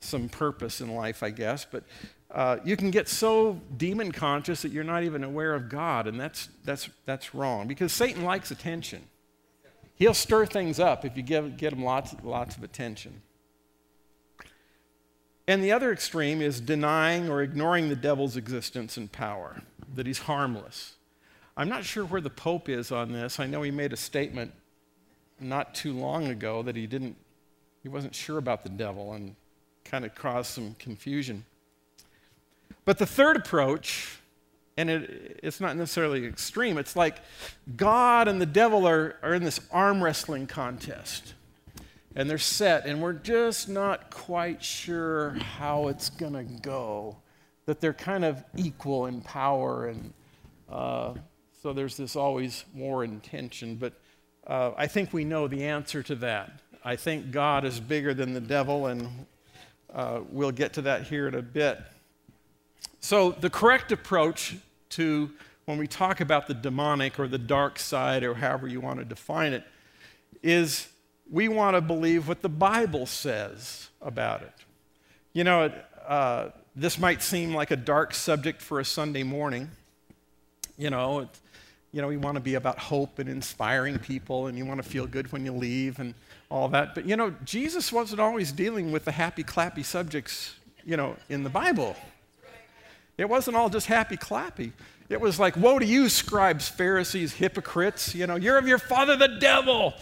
some 0.00 0.28
purpose 0.28 0.80
in 0.80 0.94
life, 0.94 1.22
I 1.22 1.30
guess. 1.30 1.66
But 1.70 1.84
uh, 2.30 2.58
you 2.64 2.76
can 2.76 2.90
get 2.90 3.08
so 3.08 3.60
demon 3.76 4.12
conscious 4.12 4.62
that 4.62 4.70
you're 4.70 4.84
not 4.84 5.02
even 5.02 5.24
aware 5.24 5.54
of 5.54 5.68
God, 5.68 6.06
and 6.06 6.20
that's, 6.20 6.48
that's, 6.64 6.88
that's 7.06 7.34
wrong 7.34 7.66
because 7.66 7.92
Satan 7.92 8.22
likes 8.24 8.50
attention. 8.50 9.02
He'll 9.94 10.14
stir 10.14 10.46
things 10.46 10.78
up 10.78 11.04
if 11.04 11.16
you 11.16 11.22
give, 11.22 11.56
get 11.56 11.72
him 11.72 11.82
lots, 11.82 12.14
lots 12.22 12.56
of 12.56 12.62
attention. 12.62 13.22
And 15.48 15.64
the 15.64 15.72
other 15.72 15.90
extreme 15.90 16.42
is 16.42 16.60
denying 16.60 17.30
or 17.30 17.42
ignoring 17.42 17.88
the 17.88 17.96
devil's 17.96 18.36
existence 18.36 18.98
and 18.98 19.10
power, 19.10 19.62
that 19.94 20.06
he's 20.06 20.18
harmless. 20.18 20.96
I'm 21.56 21.70
not 21.70 21.84
sure 21.84 22.04
where 22.04 22.20
the 22.20 22.30
Pope 22.30 22.68
is 22.68 22.92
on 22.92 23.12
this. 23.12 23.40
I 23.40 23.46
know 23.46 23.62
he 23.62 23.70
made 23.70 23.94
a 23.94 23.96
statement 23.96 24.52
not 25.40 25.74
too 25.74 25.94
long 25.94 26.26
ago 26.26 26.62
that 26.62 26.76
he 26.76 26.86
didn't, 26.86 27.16
he 27.82 27.88
wasn't 27.88 28.14
sure 28.14 28.36
about 28.36 28.62
the 28.62 28.68
devil 28.68 29.14
and 29.14 29.34
kind 29.84 30.04
of 30.04 30.14
caused 30.14 30.50
some 30.50 30.76
confusion. 30.78 31.44
But 32.88 32.96
the 32.96 33.04
third 33.04 33.36
approach, 33.36 34.18
and 34.78 34.88
it, 34.88 35.40
it's 35.42 35.60
not 35.60 35.76
necessarily 35.76 36.24
extreme, 36.24 36.78
it's 36.78 36.96
like 36.96 37.18
God 37.76 38.28
and 38.28 38.40
the 38.40 38.46
devil 38.46 38.88
are, 38.88 39.16
are 39.22 39.34
in 39.34 39.44
this 39.44 39.60
arm 39.70 40.02
wrestling 40.02 40.46
contest. 40.46 41.34
And 42.16 42.30
they're 42.30 42.38
set, 42.38 42.86
and 42.86 43.02
we're 43.02 43.12
just 43.12 43.68
not 43.68 44.10
quite 44.10 44.64
sure 44.64 45.32
how 45.32 45.88
it's 45.88 46.08
going 46.08 46.32
to 46.32 46.44
go. 46.44 47.18
That 47.66 47.82
they're 47.82 47.92
kind 47.92 48.24
of 48.24 48.42
equal 48.56 49.04
in 49.04 49.20
power, 49.20 49.88
and 49.88 50.14
uh, 50.72 51.12
so 51.60 51.74
there's 51.74 51.98
this 51.98 52.16
always 52.16 52.64
war 52.74 53.04
and 53.04 53.22
tension. 53.22 53.76
But 53.76 54.00
uh, 54.46 54.70
I 54.78 54.86
think 54.86 55.12
we 55.12 55.24
know 55.24 55.46
the 55.46 55.62
answer 55.64 56.02
to 56.04 56.14
that. 56.14 56.62
I 56.82 56.96
think 56.96 57.32
God 57.32 57.66
is 57.66 57.80
bigger 57.80 58.14
than 58.14 58.32
the 58.32 58.40
devil, 58.40 58.86
and 58.86 59.26
uh, 59.92 60.20
we'll 60.30 60.52
get 60.52 60.72
to 60.72 60.82
that 60.82 61.02
here 61.02 61.28
in 61.28 61.34
a 61.34 61.42
bit. 61.42 61.82
So, 63.00 63.30
the 63.32 63.50
correct 63.50 63.92
approach 63.92 64.56
to 64.90 65.30
when 65.66 65.78
we 65.78 65.86
talk 65.86 66.20
about 66.20 66.46
the 66.46 66.54
demonic 66.54 67.18
or 67.18 67.28
the 67.28 67.38
dark 67.38 67.78
side, 67.78 68.24
or 68.24 68.34
however 68.34 68.66
you 68.66 68.80
want 68.80 68.98
to 68.98 69.04
define 69.04 69.52
it, 69.52 69.64
is 70.42 70.88
we 71.30 71.48
want 71.48 71.76
to 71.76 71.80
believe 71.80 72.26
what 72.26 72.42
the 72.42 72.48
Bible 72.48 73.06
says 73.06 73.88
about 74.00 74.42
it. 74.42 74.52
You 75.32 75.44
know, 75.44 75.70
uh, 76.06 76.48
this 76.74 76.98
might 76.98 77.22
seem 77.22 77.54
like 77.54 77.70
a 77.70 77.76
dark 77.76 78.14
subject 78.14 78.62
for 78.62 78.80
a 78.80 78.84
Sunday 78.84 79.22
morning. 79.22 79.70
You 80.78 80.90
know, 80.90 81.28
you 81.92 82.02
know, 82.02 82.08
we 82.08 82.16
want 82.16 82.36
to 82.36 82.40
be 82.40 82.54
about 82.54 82.78
hope 82.78 83.18
and 83.18 83.28
inspiring 83.28 83.98
people, 83.98 84.46
and 84.46 84.56
you 84.56 84.64
want 84.64 84.82
to 84.82 84.88
feel 84.88 85.06
good 85.06 85.32
when 85.32 85.44
you 85.44 85.52
leave 85.52 85.98
and 85.98 86.14
all 86.50 86.68
that. 86.68 86.94
But 86.94 87.06
you 87.06 87.16
know, 87.16 87.34
Jesus 87.44 87.92
wasn't 87.92 88.20
always 88.20 88.52
dealing 88.52 88.90
with 88.92 89.04
the 89.04 89.12
happy, 89.12 89.44
clappy 89.44 89.84
subjects, 89.84 90.54
you 90.84 90.96
know, 90.96 91.16
in 91.28 91.42
the 91.42 91.50
Bible. 91.50 91.96
It 93.18 93.28
wasn't 93.28 93.56
all 93.56 93.68
just 93.68 93.86
happy 93.86 94.16
clappy. 94.16 94.72
It 95.08 95.20
was 95.20 95.40
like, 95.40 95.56
woe 95.56 95.78
to 95.78 95.84
you, 95.84 96.08
scribes, 96.08 96.68
Pharisees, 96.68 97.32
hypocrites. 97.32 98.14
You 98.14 98.26
know, 98.26 98.36
you're 98.36 98.58
of 98.58 98.68
your 98.68 98.78
father, 98.78 99.16
the 99.16 99.38
devil. 99.40 99.94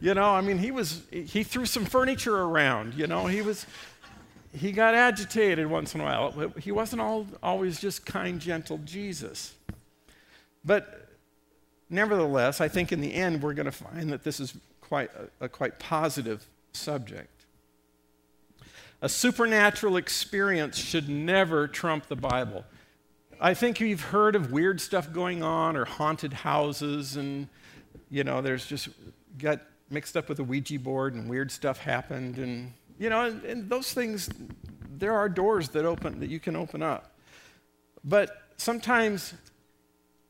You 0.00 0.14
know, 0.14 0.30
I 0.30 0.40
mean, 0.40 0.58
he 0.58 0.70
was, 0.70 1.02
he 1.10 1.44
threw 1.44 1.66
some 1.66 1.84
furniture 1.84 2.36
around. 2.36 2.94
You 2.94 3.06
know, 3.06 3.26
he 3.26 3.42
was, 3.42 3.64
he 4.52 4.72
got 4.72 4.94
agitated 4.94 5.66
once 5.66 5.94
in 5.94 6.00
a 6.00 6.04
while. 6.04 6.52
He 6.58 6.72
wasn't 6.72 7.00
all, 7.00 7.26
always 7.42 7.80
just 7.80 8.04
kind, 8.04 8.40
gentle 8.40 8.78
Jesus. 8.84 9.54
But 10.64 11.08
nevertheless, 11.88 12.60
I 12.60 12.68
think 12.68 12.90
in 12.90 13.00
the 13.00 13.14
end, 13.14 13.42
we're 13.42 13.54
going 13.54 13.66
to 13.66 13.72
find 13.72 14.10
that 14.10 14.24
this 14.24 14.40
is 14.40 14.54
quite 14.80 15.10
a, 15.40 15.44
a 15.44 15.48
quite 15.48 15.78
positive 15.78 16.44
subject. 16.72 17.33
A 19.04 19.08
supernatural 19.10 19.98
experience 19.98 20.78
should 20.78 21.10
never 21.10 21.68
trump 21.68 22.06
the 22.06 22.16
Bible. 22.16 22.64
I 23.38 23.52
think 23.52 23.78
you've 23.78 24.00
heard 24.00 24.34
of 24.34 24.50
weird 24.50 24.80
stuff 24.80 25.12
going 25.12 25.42
on 25.42 25.76
or 25.76 25.84
haunted 25.84 26.32
houses, 26.32 27.14
and 27.14 27.48
you 28.08 28.24
know, 28.24 28.40
there's 28.40 28.64
just 28.64 28.88
got 29.36 29.60
mixed 29.90 30.16
up 30.16 30.30
with 30.30 30.38
a 30.38 30.42
Ouija 30.42 30.78
board 30.78 31.12
and 31.12 31.28
weird 31.28 31.52
stuff 31.52 31.80
happened, 31.80 32.38
and 32.38 32.72
you 32.98 33.10
know, 33.10 33.26
and, 33.26 33.44
and 33.44 33.68
those 33.68 33.92
things, 33.92 34.30
there 34.96 35.12
are 35.12 35.28
doors 35.28 35.68
that 35.68 35.84
open 35.84 36.18
that 36.20 36.30
you 36.30 36.40
can 36.40 36.56
open 36.56 36.82
up. 36.82 37.14
But 38.04 38.30
sometimes 38.56 39.34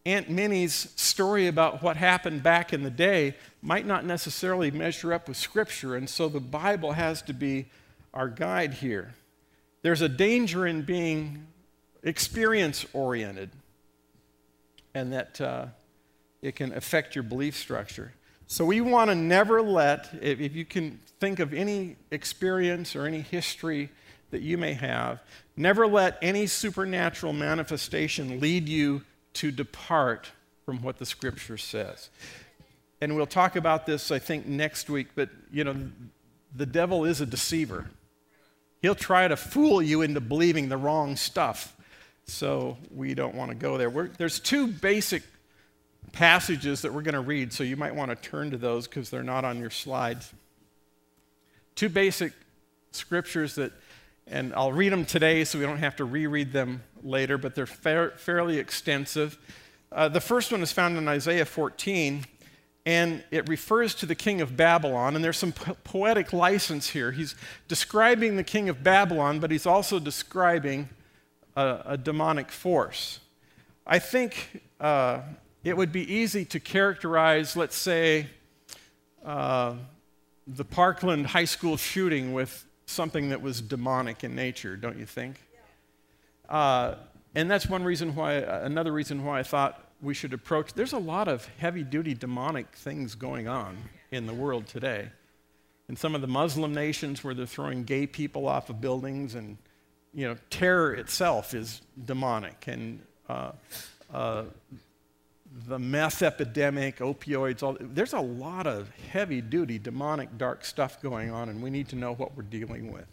Aunt 0.05 0.29
Minnie's 0.29 0.91
story 0.97 1.47
about 1.47 1.81
what 1.81 1.97
happened 1.97 2.43
back 2.43 2.73
in 2.73 2.83
the 2.83 2.91
day 2.91 3.37
might 3.63 3.87
not 3.87 4.05
necessarily 4.05 4.73
measure 4.73 5.13
up 5.13 5.29
with 5.29 5.37
Scripture, 5.37 5.95
and 5.95 6.11
so 6.11 6.29
the 6.29 6.41
Bible 6.41 6.95
has 6.95 7.23
to 7.23 7.33
be 7.33 7.67
our 8.15 8.29
guide 8.29 8.75
here. 8.75 9.13
There's 9.83 10.01
a 10.01 10.09
danger 10.09 10.67
in 10.67 10.83
being 10.83 11.47
experience 12.03 12.87
oriented, 12.95 13.51
and 14.95 15.13
that 15.13 15.41
uh, 15.41 15.67
it 16.41 16.57
can 16.57 16.73
affect 16.73 17.15
your 17.15 17.25
belief 17.25 17.57
structure. 17.57 18.13
So 18.47 18.65
we 18.65 18.81
want 18.81 19.11
to 19.11 19.15
never 19.15 19.61
let, 19.61 20.11
if, 20.23 20.41
if 20.41 20.55
you 20.55 20.65
can 20.65 21.01
think 21.19 21.41
of 21.41 21.53
any 21.53 21.97
experience 22.11 22.95
or 22.95 23.07
any 23.07 23.21
history 23.21 23.91
that 24.31 24.43
you 24.43 24.57
may 24.57 24.75
have, 24.75 25.23
never 25.57 25.87
let 25.87 26.19
any 26.23 26.47
supernatural 26.47 27.33
manifestation 27.33 28.41
lead 28.41 28.69
you 28.69 29.03
to 29.35 29.51
depart 29.51 30.31
from 30.65 30.83
what 30.83 30.99
the 30.99 31.07
scripture 31.07 31.59
says. 31.59 32.11
And 33.01 33.17
we'll 33.17 33.27
talk 33.27 33.57
about 33.57 33.87
this, 33.87 34.11
I 34.11 34.19
think, 34.19 34.47
next 34.47 34.89
week, 34.89 35.09
but 35.15 35.31
you 35.53 35.65
know, 35.65 35.77
the 36.55 36.67
devil 36.67 37.05
is 37.05 37.21
a 37.21 37.27
deceiver. 37.27 37.91
He'll 38.85 38.95
try 38.95 39.27
to 39.27 39.35
fool 39.35 39.81
you 39.81 40.03
into 40.03 40.21
believing 40.21 40.69
the 40.69 40.77
wrong 40.77 41.17
stuff. 41.17 41.75
So 42.27 42.77
we 42.95 43.15
don't 43.15 43.35
want 43.35 43.51
to 43.51 43.55
go 43.55 43.79
there. 43.79 43.89
We're, 43.89 44.09
there's 44.09 44.39
two 44.39 44.67
basic 44.67 45.23
passages 46.13 46.83
that 46.83 46.93
we're 46.93 47.01
going 47.01 47.15
to 47.15 47.21
read, 47.21 47.51
so 47.51 47.65
you 47.65 47.79
might 47.79 47.95
want 47.95 48.11
to 48.11 48.17
turn 48.17 48.51
to 48.51 48.59
those 48.59 48.87
because 48.87 49.09
they're 49.09 49.23
not 49.23 49.43
on 49.43 49.59
your 49.59 49.71
slides. 49.71 50.31
Two 51.75 51.89
basic 51.89 52.35
scriptures 52.91 53.55
that, 53.55 53.73
and 54.27 54.53
I'll 54.53 54.71
read 54.71 54.93
them 54.93 55.07
today 55.07 55.45
so 55.45 55.59
we 55.59 55.65
don't 55.65 55.79
have 55.79 55.97
to 55.97 56.05
reread 56.05 56.53
them 56.53 56.83
later, 57.03 57.39
but 57.39 57.55
they're 57.55 57.65
fair, 57.65 58.11
fairly 58.11 58.59
extensive. 58.59 59.39
Uh, 59.91 60.09
the 60.09 60.21
first 60.21 60.53
one 60.53 60.63
is 60.63 60.73
found 60.73 60.99
in 60.99 61.09
Isaiah 61.09 61.47
14, 61.47 62.27
and 62.87 63.25
it 63.31 63.49
refers 63.49 63.95
to 63.97 64.07
the 64.07 64.15
king 64.15 64.41
of 64.41 64.57
Babylon. 64.57 65.17
And 65.17 65.25
there's 65.25 65.39
some 65.39 65.53
po- 65.53 65.77
poetic 65.85 66.33
license 66.33 66.91
here. 66.91 67.13
He's 67.13 67.35
describing 67.67 68.37
the 68.37 68.45
king 68.45 68.69
of 68.69 68.83
Babylon, 68.83 69.41
but 69.41 69.51
he's 69.51 69.67
also 69.67 69.99
describing 69.99 70.91
a, 71.57 71.81
a 71.87 71.97
demonic 71.97 72.51
force. 72.51 73.21
I 73.87 73.99
think 73.99 74.63
uh, 74.81 75.21
it 75.63 75.77
would 75.77 75.93
be 75.93 76.13
easy 76.13 76.45
to 76.47 76.61
characterize, 76.61 77.57
let's 77.57 77.77
say, 77.77 78.27
uh, 79.25 79.75
the 80.47 80.65
Parkland 80.65 81.29
High 81.29 81.47
School 81.47 81.79
shooting 81.79 82.35
with 82.35 82.67
something 82.85 83.31
that 83.31 83.41
was 83.41 83.63
demonic 83.63 84.25
in 84.25 84.35
nature, 84.35 84.77
don't 84.77 84.99
you 84.99 85.07
think? 85.07 85.37
Uh, 86.51 86.97
and 87.35 87.51
that's 87.51 87.67
one 87.67 87.83
reason 87.83 88.15
why, 88.15 88.35
another 88.35 88.93
reason 88.93 89.25
why 89.25 89.41
I 89.41 89.43
thought 89.43 89.84
we 90.05 90.15
should 90.15 90.33
approach. 90.33 90.75
There's 90.75 90.93
a 90.93 90.99
lot 90.99 91.29
of 91.29 91.49
heavy 91.59 91.83
duty 91.83 92.15
demonic 92.15 92.77
things 92.77 93.15
going 93.15 93.49
on 93.49 93.77
in 94.11 94.27
the 94.27 94.35
world 94.35 94.67
today. 94.67 95.09
In 95.89 95.97
some 95.97 96.15
of 96.15 96.21
the 96.21 96.27
Muslim 96.27 96.75
nations 96.75 97.25
where 97.25 97.35
they're 97.35 97.47
throwing 97.47 97.85
gay 97.85 98.07
people 98.07 98.47
off 98.47 98.71
of 98.71 98.81
buildings, 98.81 99.35
and, 99.35 99.57
you 100.13 100.29
know, 100.29 100.37
terror 100.51 100.95
itself 100.95 101.55
is 101.55 101.81
demonic. 102.05 102.67
And, 102.69 103.01
uh, 103.29 103.53
uh, 104.13 104.45
the 105.67 105.79
meth 105.79 106.23
epidemic, 106.23 106.99
opioids, 106.99 107.63
all, 107.63 107.77
there's 107.81 108.13
a 108.13 108.21
lot 108.21 108.67
of 108.67 108.91
heavy 109.13 109.41
duty, 109.41 109.79
demonic, 109.79 110.37
dark 110.37 110.65
stuff 110.65 111.01
going 111.01 111.31
on, 111.31 111.49
and 111.49 111.63
we 111.63 111.71
need 111.71 111.89
to 111.89 111.97
know 111.97 112.13
what 112.15 112.37
we're 112.37 112.43
dealing 112.43 112.93
with. 112.93 113.07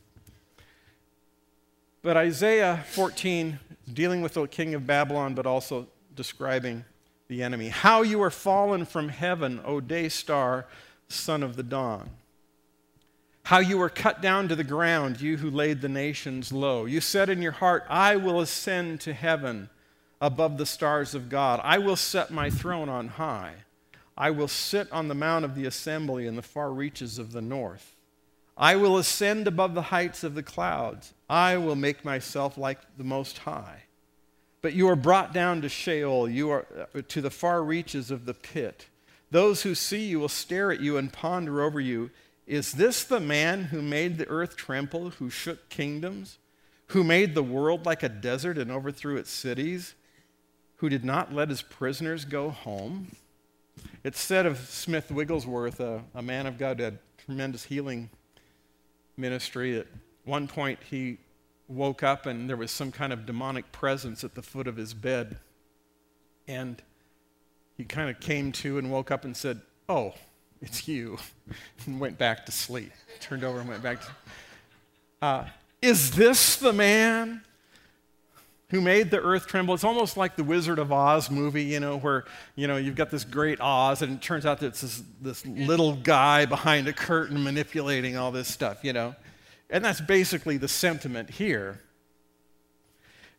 But 2.01 2.17
Isaiah 2.17 2.83
14 2.89 3.59
is 3.85 3.93
dealing 3.93 4.21
with 4.21 4.33
the 4.33 4.47
king 4.47 4.73
of 4.73 4.87
Babylon, 4.87 5.35
but 5.35 5.45
also 5.45 5.87
describing 6.15 6.85
the 7.27 7.43
enemy. 7.43 7.69
How 7.69 8.01
you 8.01 8.21
are 8.21 8.31
fallen 8.31 8.85
from 8.85 9.09
heaven, 9.09 9.61
O 9.63 9.79
day 9.79 10.09
star, 10.09 10.65
son 11.07 11.43
of 11.43 11.55
the 11.55 11.63
dawn. 11.63 12.09
How 13.43 13.59
you 13.59 13.77
were 13.77 13.89
cut 13.89 14.21
down 14.21 14.47
to 14.49 14.55
the 14.55 14.63
ground, 14.63 15.19
you 15.19 15.37
who 15.37 15.49
laid 15.49 15.81
the 15.81 15.89
nations 15.89 16.51
low. 16.51 16.85
You 16.85 17.01
said 17.01 17.29
in 17.29 17.41
your 17.41 17.53
heart, 17.53 17.83
I 17.89 18.15
will 18.15 18.39
ascend 18.39 19.01
to 19.01 19.13
heaven 19.13 19.69
above 20.19 20.57
the 20.57 20.65
stars 20.65 21.15
of 21.15 21.29
God. 21.29 21.59
I 21.63 21.79
will 21.79 21.95
set 21.95 22.31
my 22.31 22.49
throne 22.49 22.87
on 22.87 23.07
high. 23.07 23.53
I 24.15 24.29
will 24.29 24.47
sit 24.47 24.91
on 24.91 25.07
the 25.07 25.15
mount 25.15 25.45
of 25.45 25.55
the 25.55 25.65
assembly 25.65 26.27
in 26.27 26.35
the 26.35 26.41
far 26.41 26.71
reaches 26.71 27.17
of 27.17 27.31
the 27.31 27.41
north. 27.41 27.95
I 28.55 28.75
will 28.75 28.97
ascend 28.97 29.47
above 29.47 29.73
the 29.73 29.81
heights 29.83 30.23
of 30.23 30.35
the 30.35 30.43
clouds. 30.43 31.13
I 31.27 31.57
will 31.57 31.75
make 31.75 32.05
myself 32.05 32.57
like 32.57 32.79
the 32.97 33.03
Most 33.03 33.39
High. 33.39 33.83
But 34.61 34.73
you 34.73 34.87
are 34.89 34.95
brought 34.95 35.33
down 35.33 35.61
to 35.61 35.69
Sheol, 35.69 36.29
you 36.29 36.49
are 36.51 36.65
uh, 36.93 37.01
to 37.07 37.21
the 37.21 37.31
far 37.31 37.63
reaches 37.63 38.11
of 38.11 38.25
the 38.25 38.33
pit. 38.33 38.87
Those 39.31 39.63
who 39.63 39.75
see 39.75 40.05
you 40.05 40.19
will 40.19 40.29
stare 40.29 40.71
at 40.71 40.81
you 40.81 40.97
and 40.97 41.11
ponder 41.11 41.61
over 41.61 41.79
you. 41.79 42.11
Is 42.45 42.73
this 42.73 43.03
the 43.03 43.19
man 43.19 43.65
who 43.65 43.81
made 43.81 44.17
the 44.17 44.27
earth 44.27 44.57
tremble, 44.57 45.11
who 45.11 45.29
shook 45.29 45.69
kingdoms, 45.69 46.37
who 46.87 47.03
made 47.03 47.33
the 47.33 47.43
world 47.43 47.85
like 47.85 48.03
a 48.03 48.09
desert 48.09 48.57
and 48.57 48.69
overthrew 48.69 49.17
its 49.17 49.31
cities? 49.31 49.95
who 50.81 50.89
did 50.89 51.05
not 51.05 51.31
let 51.31 51.47
his 51.47 51.61
prisoners 51.61 52.25
go 52.25 52.49
home. 52.49 53.11
It's 54.03 54.19
said 54.19 54.47
of 54.47 54.57
Smith 54.57 55.11
Wigglesworth, 55.11 55.79
a, 55.79 56.01
a 56.15 56.23
man 56.23 56.47
of 56.47 56.57
God 56.57 56.79
had 56.79 56.97
tremendous 57.23 57.63
healing 57.63 58.09
ministry. 59.15 59.77
At 59.77 59.85
one 60.25 60.47
point, 60.47 60.79
he 60.89 61.19
woke 61.71 62.03
up 62.03 62.25
and 62.25 62.49
there 62.49 62.57
was 62.57 62.71
some 62.71 62.91
kind 62.91 63.13
of 63.13 63.25
demonic 63.25 63.71
presence 63.71 64.23
at 64.23 64.35
the 64.35 64.41
foot 64.41 64.67
of 64.67 64.77
his 64.77 64.93
bed. 64.93 65.37
And 66.47 66.81
he 67.77 67.85
kind 67.85 68.09
of 68.09 68.19
came 68.19 68.51
to 68.53 68.77
and 68.77 68.91
woke 68.91 69.11
up 69.11 69.25
and 69.25 69.35
said, 69.35 69.61
Oh, 69.87 70.13
it's 70.61 70.87
you. 70.87 71.17
and 71.85 71.99
went 71.99 72.17
back 72.17 72.45
to 72.45 72.51
sleep. 72.51 72.91
Turned 73.19 73.43
over 73.43 73.59
and 73.59 73.69
went 73.69 73.83
back 73.83 74.01
to. 74.01 74.07
Uh, 75.21 75.45
is 75.81 76.11
this 76.11 76.55
the 76.55 76.73
man 76.73 77.41
who 78.71 78.79
made 78.79 79.11
the 79.11 79.21
earth 79.21 79.47
tremble. 79.47 79.73
It's 79.73 79.83
almost 79.83 80.15
like 80.15 80.37
the 80.37 80.45
Wizard 80.45 80.79
of 80.79 80.93
Oz 80.93 81.29
movie, 81.29 81.63
you 81.63 81.81
know, 81.81 81.97
where, 81.97 82.23
you 82.55 82.67
know, 82.67 82.77
you've 82.77 82.95
got 82.95 83.11
this 83.11 83.25
great 83.25 83.59
Oz, 83.59 84.01
and 84.01 84.13
it 84.13 84.21
turns 84.21 84.45
out 84.45 84.61
that 84.61 84.67
it's 84.67 84.81
this, 84.81 85.03
this 85.19 85.45
little 85.45 85.97
guy 85.97 86.45
behind 86.45 86.87
a 86.87 86.93
curtain 86.93 87.43
manipulating 87.43 88.15
all 88.15 88.31
this 88.31 88.47
stuff, 88.47 88.79
you 88.81 88.93
know. 88.93 89.13
And 89.71 89.83
that's 89.83 90.01
basically 90.01 90.57
the 90.57 90.67
sentiment 90.67 91.31
here. 91.31 91.79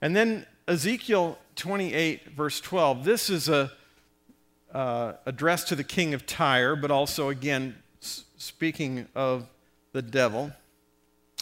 And 0.00 0.16
then 0.16 0.46
Ezekiel 0.66 1.38
28, 1.56 2.30
verse 2.30 2.60
12, 2.60 3.04
this 3.04 3.28
is 3.28 3.48
a 3.48 3.70
uh, 4.72 5.12
address 5.26 5.64
to 5.64 5.76
the 5.76 5.84
king 5.84 6.14
of 6.14 6.24
Tyre, 6.24 6.74
but 6.74 6.90
also, 6.90 7.28
again, 7.28 7.76
s- 8.00 8.24
speaking 8.38 9.06
of 9.14 9.46
the 9.92 10.00
devil. 10.00 10.52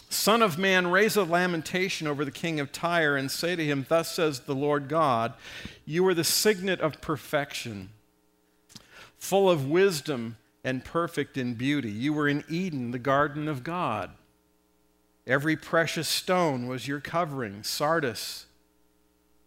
Son 0.09 0.41
of 0.41 0.57
man, 0.57 0.87
raise 0.87 1.15
a 1.15 1.23
lamentation 1.23 2.05
over 2.05 2.25
the 2.25 2.31
king 2.31 2.59
of 2.59 2.73
Tyre 2.73 3.15
and 3.15 3.31
say 3.31 3.55
to 3.55 3.63
him, 3.63 3.85
Thus 3.87 4.11
says 4.11 4.41
the 4.41 4.53
Lord 4.53 4.89
God, 4.89 5.33
You 5.85 6.05
are 6.07 6.13
the 6.13 6.25
signet 6.25 6.81
of 6.81 6.99
perfection, 6.99 7.91
full 9.17 9.49
of 9.49 9.65
wisdom 9.65 10.35
and 10.65 10.83
perfect 10.83 11.37
in 11.37 11.53
beauty. 11.53 11.89
You 11.89 12.11
were 12.11 12.27
in 12.27 12.43
Eden, 12.49 12.91
the 12.91 12.99
garden 12.99 13.47
of 13.47 13.63
God. 13.63 14.11
Every 15.31 15.55
precious 15.55 16.07
stone 16.07 16.67
was 16.67 16.87
your 16.87 16.99
covering 16.99 17.63
sardius, 17.63 18.45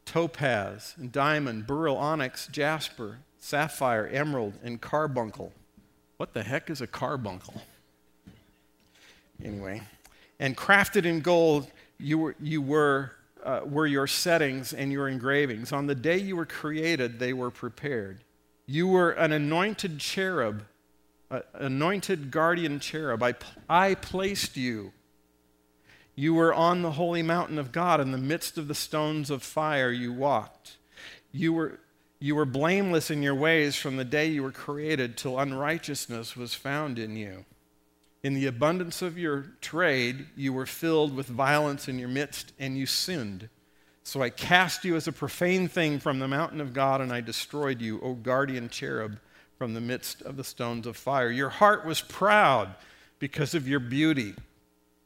topaz, 0.05 0.95
and 0.97 1.13
diamond, 1.13 1.67
beryl, 1.67 1.97
onyx, 1.97 2.47
jasper, 2.47 3.19
sapphire, 3.39 4.07
emerald, 4.07 4.55
and 4.63 4.81
carbuncle. 4.81 5.53
What 6.17 6.33
the 6.33 6.43
heck 6.43 6.71
is 6.71 6.81
a 6.81 6.87
carbuncle? 6.87 7.63
Anyway 9.45 9.83
and 10.39 10.57
crafted 10.57 11.05
in 11.05 11.21
gold 11.21 11.71
you 11.99 12.19
were, 12.19 12.37
you 12.41 12.61
were, 12.61 13.13
uh, 13.45 13.61
were 13.65 13.87
your 13.87 14.07
settings 14.07 14.73
and 14.73 14.91
your 14.91 15.09
engravings. 15.09 15.73
On 15.73 15.87
the 15.87 15.95
day 15.95 16.19
you 16.19 16.37
were 16.37 16.47
created, 16.47 17.19
they 17.19 17.33
were 17.33 17.51
prepared. 17.51 18.25
You 18.67 18.89
were 18.89 19.13
an 19.13 19.33
anointed 19.33 20.01
cherub, 20.01 20.65
an 21.31 21.43
anointed 21.55 22.31
guardian 22.31 22.81
cherub. 22.81 23.23
I, 23.23 23.35
I 23.69 23.95
placed 23.95 24.57
you. 24.57 24.93
You 26.15 26.35
were 26.35 26.55
on 26.55 26.83
the 26.83 26.93
holy 26.93 27.23
mountain 27.23 27.59
of 27.59 27.73
God. 27.73 28.01
In 28.01 28.13
the 28.13 28.19
midst 28.19 28.57
of 28.57 28.69
the 28.69 28.75
stones 28.75 29.31
of 29.31 29.43
fire, 29.43 29.91
you 29.91 30.13
walked. 30.13 30.77
You 31.33 31.53
were, 31.53 31.81
you 32.21 32.37
were 32.37 32.45
blameless 32.45 33.11
in 33.11 33.23
your 33.23 33.35
ways 33.35 33.75
from 33.77 33.97
the 33.97 34.05
day 34.05 34.27
you 34.27 34.43
were 34.43 34.53
created 34.53 35.17
till 35.17 35.39
unrighteousness 35.39 36.37
was 36.37 36.55
found 36.55 36.99
in 36.99 37.17
you. 37.17 37.45
In 38.23 38.35
the 38.35 38.47
abundance 38.47 39.03
of 39.03 39.19
your 39.19 39.53
trade, 39.61 40.27
you 40.35 40.53
were 40.53 40.67
filled 40.67 41.15
with 41.15 41.27
violence 41.27 41.89
in 41.89 41.99
your 41.99 42.09
midst, 42.09 42.53
and 42.59 42.79
you 42.79 42.87
sinned. 42.87 43.51
So 44.03 44.23
I 44.23 44.31
cast 44.31 44.85
you 44.85 44.97
as 44.97 45.07
a 45.07 45.13
profane 45.13 45.69
thing 45.69 45.99
from 45.99 46.21
the 46.21 46.29
mountain 46.29 46.61
of 46.61 46.73
God, 46.73 47.01
and 47.01 47.13
I 47.13 47.21
destroyed 47.21 47.83
you, 47.83 48.01
O 48.01 48.15
guardian 48.15 48.69
cherub, 48.69 49.19
from 49.59 49.75
the 49.75 49.81
midst 49.81 50.23
of 50.23 50.37
the 50.37 50.45
stones 50.45 50.87
of 50.87 50.97
fire. 50.97 51.31
Your 51.31 51.49
heart 51.49 51.85
was 51.85 52.01
proud 52.01 52.75
because 53.19 53.55
of 53.55 53.69
your 53.69 53.81
beauty. 53.81 54.35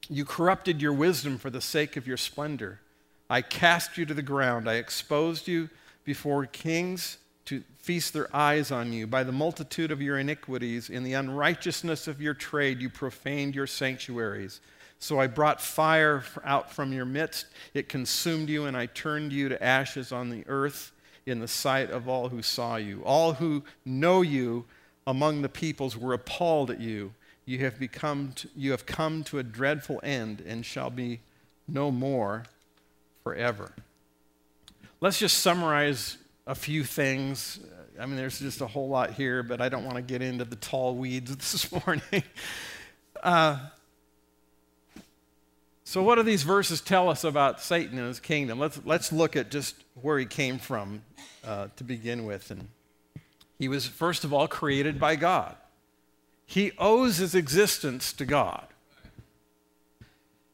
You 0.08 0.24
corrupted 0.24 0.80
your 0.80 0.92
wisdom 0.92 1.38
for 1.38 1.50
the 1.50 1.60
sake 1.60 1.96
of 1.96 2.06
your 2.06 2.16
splendor. 2.16 2.80
I 3.28 3.42
cast 3.42 3.98
you 3.98 4.06
to 4.06 4.14
the 4.14 4.22
ground. 4.22 4.68
I 4.68 4.74
exposed 4.74 5.48
you 5.48 5.68
before 6.04 6.46
kings 6.46 7.18
to 7.44 7.62
feast 7.78 8.12
their 8.12 8.34
eyes 8.34 8.70
on 8.70 8.92
you. 8.92 9.06
By 9.06 9.22
the 9.22 9.32
multitude 9.32 9.90
of 9.90 10.00
your 10.00 10.18
iniquities, 10.18 10.88
in 10.88 11.04
the 11.04 11.14
unrighteousness 11.14 12.08
of 12.08 12.20
your 12.20 12.34
trade, 12.34 12.80
you 12.80 12.88
profaned 12.88 13.54
your 13.54 13.66
sanctuaries. 13.66 14.60
So 14.98 15.20
I 15.20 15.26
brought 15.26 15.60
fire 15.60 16.24
out 16.44 16.72
from 16.72 16.92
your 16.92 17.04
midst. 17.04 17.46
It 17.74 17.88
consumed 17.88 18.48
you, 18.48 18.64
and 18.64 18.76
I 18.76 18.86
turned 18.86 19.32
you 19.32 19.48
to 19.48 19.62
ashes 19.62 20.10
on 20.10 20.30
the 20.30 20.44
earth 20.46 20.92
in 21.26 21.40
the 21.40 21.48
sight 21.48 21.90
of 21.90 22.08
all 22.08 22.30
who 22.30 22.42
saw 22.42 22.76
you. 22.76 23.02
All 23.04 23.34
who 23.34 23.62
know 23.84 24.22
you 24.22 24.64
among 25.06 25.42
the 25.42 25.48
peoples 25.48 25.96
were 25.96 26.14
appalled 26.14 26.70
at 26.70 26.80
you. 26.80 27.12
You 27.48 27.60
have, 27.60 27.78
become 27.78 28.32
to, 28.36 28.48
you 28.54 28.72
have 28.72 28.84
come 28.84 29.24
to 29.24 29.38
a 29.38 29.42
dreadful 29.42 30.00
end 30.02 30.42
and 30.46 30.66
shall 30.66 30.90
be 30.90 31.20
no 31.66 31.90
more 31.90 32.44
forever. 33.24 33.72
Let's 35.00 35.18
just 35.18 35.38
summarize 35.38 36.18
a 36.46 36.54
few 36.54 36.84
things. 36.84 37.58
I 37.98 38.04
mean, 38.04 38.16
there's 38.16 38.38
just 38.38 38.60
a 38.60 38.66
whole 38.66 38.90
lot 38.90 39.14
here, 39.14 39.42
but 39.42 39.62
I 39.62 39.70
don't 39.70 39.84
want 39.84 39.96
to 39.96 40.02
get 40.02 40.20
into 40.20 40.44
the 40.44 40.56
tall 40.56 40.94
weeds 40.94 41.34
this 41.36 41.72
morning. 41.72 42.22
Uh, 43.22 43.58
so, 45.84 46.02
what 46.02 46.16
do 46.16 46.24
these 46.24 46.42
verses 46.42 46.82
tell 46.82 47.08
us 47.08 47.24
about 47.24 47.62
Satan 47.62 47.96
and 47.96 48.08
his 48.08 48.20
kingdom? 48.20 48.58
Let's, 48.58 48.78
let's 48.84 49.10
look 49.10 49.36
at 49.36 49.50
just 49.50 49.74
where 49.94 50.18
he 50.18 50.26
came 50.26 50.58
from 50.58 51.00
uh, 51.46 51.68
to 51.76 51.84
begin 51.84 52.26
with. 52.26 52.50
And 52.50 52.68
he 53.58 53.68
was, 53.68 53.86
first 53.86 54.24
of 54.24 54.34
all, 54.34 54.48
created 54.48 55.00
by 55.00 55.16
God, 55.16 55.56
he 56.50 56.72
owes 56.78 57.18
his 57.18 57.34
existence 57.34 58.10
to 58.14 58.24
God. 58.24 58.66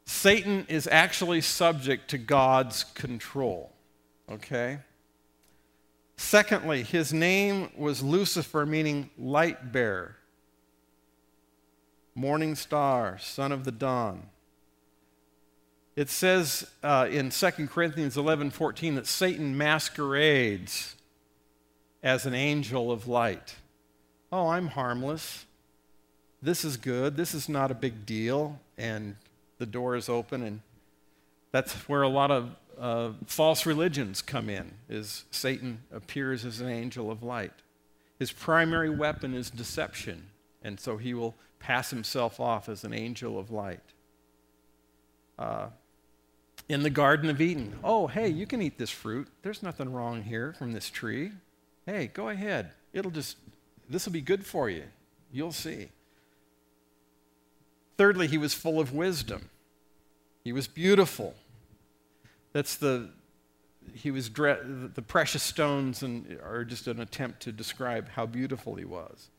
Satan 0.04 0.66
is 0.68 0.88
actually 0.90 1.40
subject 1.40 2.10
to 2.10 2.18
God's 2.18 2.82
control. 2.82 3.70
Okay? 4.28 4.80
Secondly, 6.16 6.82
his 6.82 7.12
name 7.12 7.70
was 7.76 8.02
Lucifer, 8.02 8.66
meaning 8.66 9.08
light 9.16 9.70
bearer, 9.70 10.16
morning 12.16 12.56
star, 12.56 13.16
son 13.20 13.52
of 13.52 13.62
the 13.62 13.70
dawn. 13.70 14.24
It 15.94 16.10
says 16.10 16.68
uh, 16.82 17.06
in 17.08 17.30
2 17.30 17.50
Corinthians 17.68 18.16
11 18.16 18.50
14 18.50 18.96
that 18.96 19.06
Satan 19.06 19.56
masquerades 19.56 20.96
as 22.02 22.26
an 22.26 22.34
angel 22.34 22.90
of 22.90 23.06
light. 23.06 23.54
Oh, 24.32 24.48
I'm 24.48 24.66
harmless. 24.66 25.46
This 26.44 26.64
is 26.64 26.76
good. 26.76 27.16
This 27.16 27.32
is 27.32 27.48
not 27.48 27.70
a 27.70 27.74
big 27.74 28.04
deal. 28.04 28.60
And 28.76 29.16
the 29.58 29.66
door 29.66 29.96
is 29.96 30.08
open, 30.08 30.42
and 30.42 30.60
that's 31.52 31.72
where 31.88 32.02
a 32.02 32.08
lot 32.08 32.30
of 32.30 32.50
uh, 32.78 33.12
false 33.26 33.66
religions 33.66 34.20
come 34.20 34.50
in 34.50 34.72
is 34.88 35.24
satan 35.30 35.78
appears 35.92 36.44
as 36.44 36.60
an 36.60 36.68
angel 36.68 37.08
of 37.08 37.22
light 37.22 37.52
his 38.18 38.32
primary 38.32 38.90
weapon 38.90 39.32
is 39.32 39.48
deception 39.48 40.26
and 40.60 40.80
so 40.80 40.96
he 40.96 41.14
will 41.14 41.36
pass 41.60 41.90
himself 41.90 42.40
off 42.40 42.68
as 42.68 42.82
an 42.82 42.92
angel 42.92 43.38
of 43.38 43.52
light 43.52 43.78
uh, 45.38 45.68
in 46.68 46.82
the 46.82 46.90
Garden 46.90 47.28
of 47.28 47.40
Eden. 47.40 47.78
Oh, 47.84 48.06
hey, 48.06 48.28
you 48.28 48.46
can 48.46 48.62
eat 48.62 48.78
this 48.78 48.90
fruit. 48.90 49.28
There's 49.42 49.62
nothing 49.62 49.92
wrong 49.92 50.22
here 50.22 50.54
from 50.58 50.72
this 50.72 50.88
tree. 50.88 51.32
Hey, 51.86 52.10
go 52.12 52.28
ahead. 52.28 52.70
It'll 52.92 53.10
just, 53.10 53.36
this 53.88 54.06
will 54.06 54.12
be 54.12 54.20
good 54.20 54.46
for 54.46 54.70
you. 54.70 54.84
You'll 55.32 55.52
see. 55.52 55.88
Thirdly, 57.96 58.26
he 58.26 58.38
was 58.38 58.54
full 58.54 58.80
of 58.80 58.92
wisdom. 58.92 59.48
He 60.42 60.52
was 60.52 60.66
beautiful. 60.66 61.34
That's 62.52 62.76
the, 62.76 63.10
he 63.94 64.10
was, 64.10 64.30
the 64.30 65.04
precious 65.06 65.42
stones 65.42 66.02
and, 66.02 66.38
are 66.42 66.64
just 66.64 66.86
an 66.86 67.00
attempt 67.00 67.40
to 67.42 67.52
describe 67.52 68.08
how 68.10 68.26
beautiful 68.26 68.74
he 68.74 68.84
was. 68.84 69.30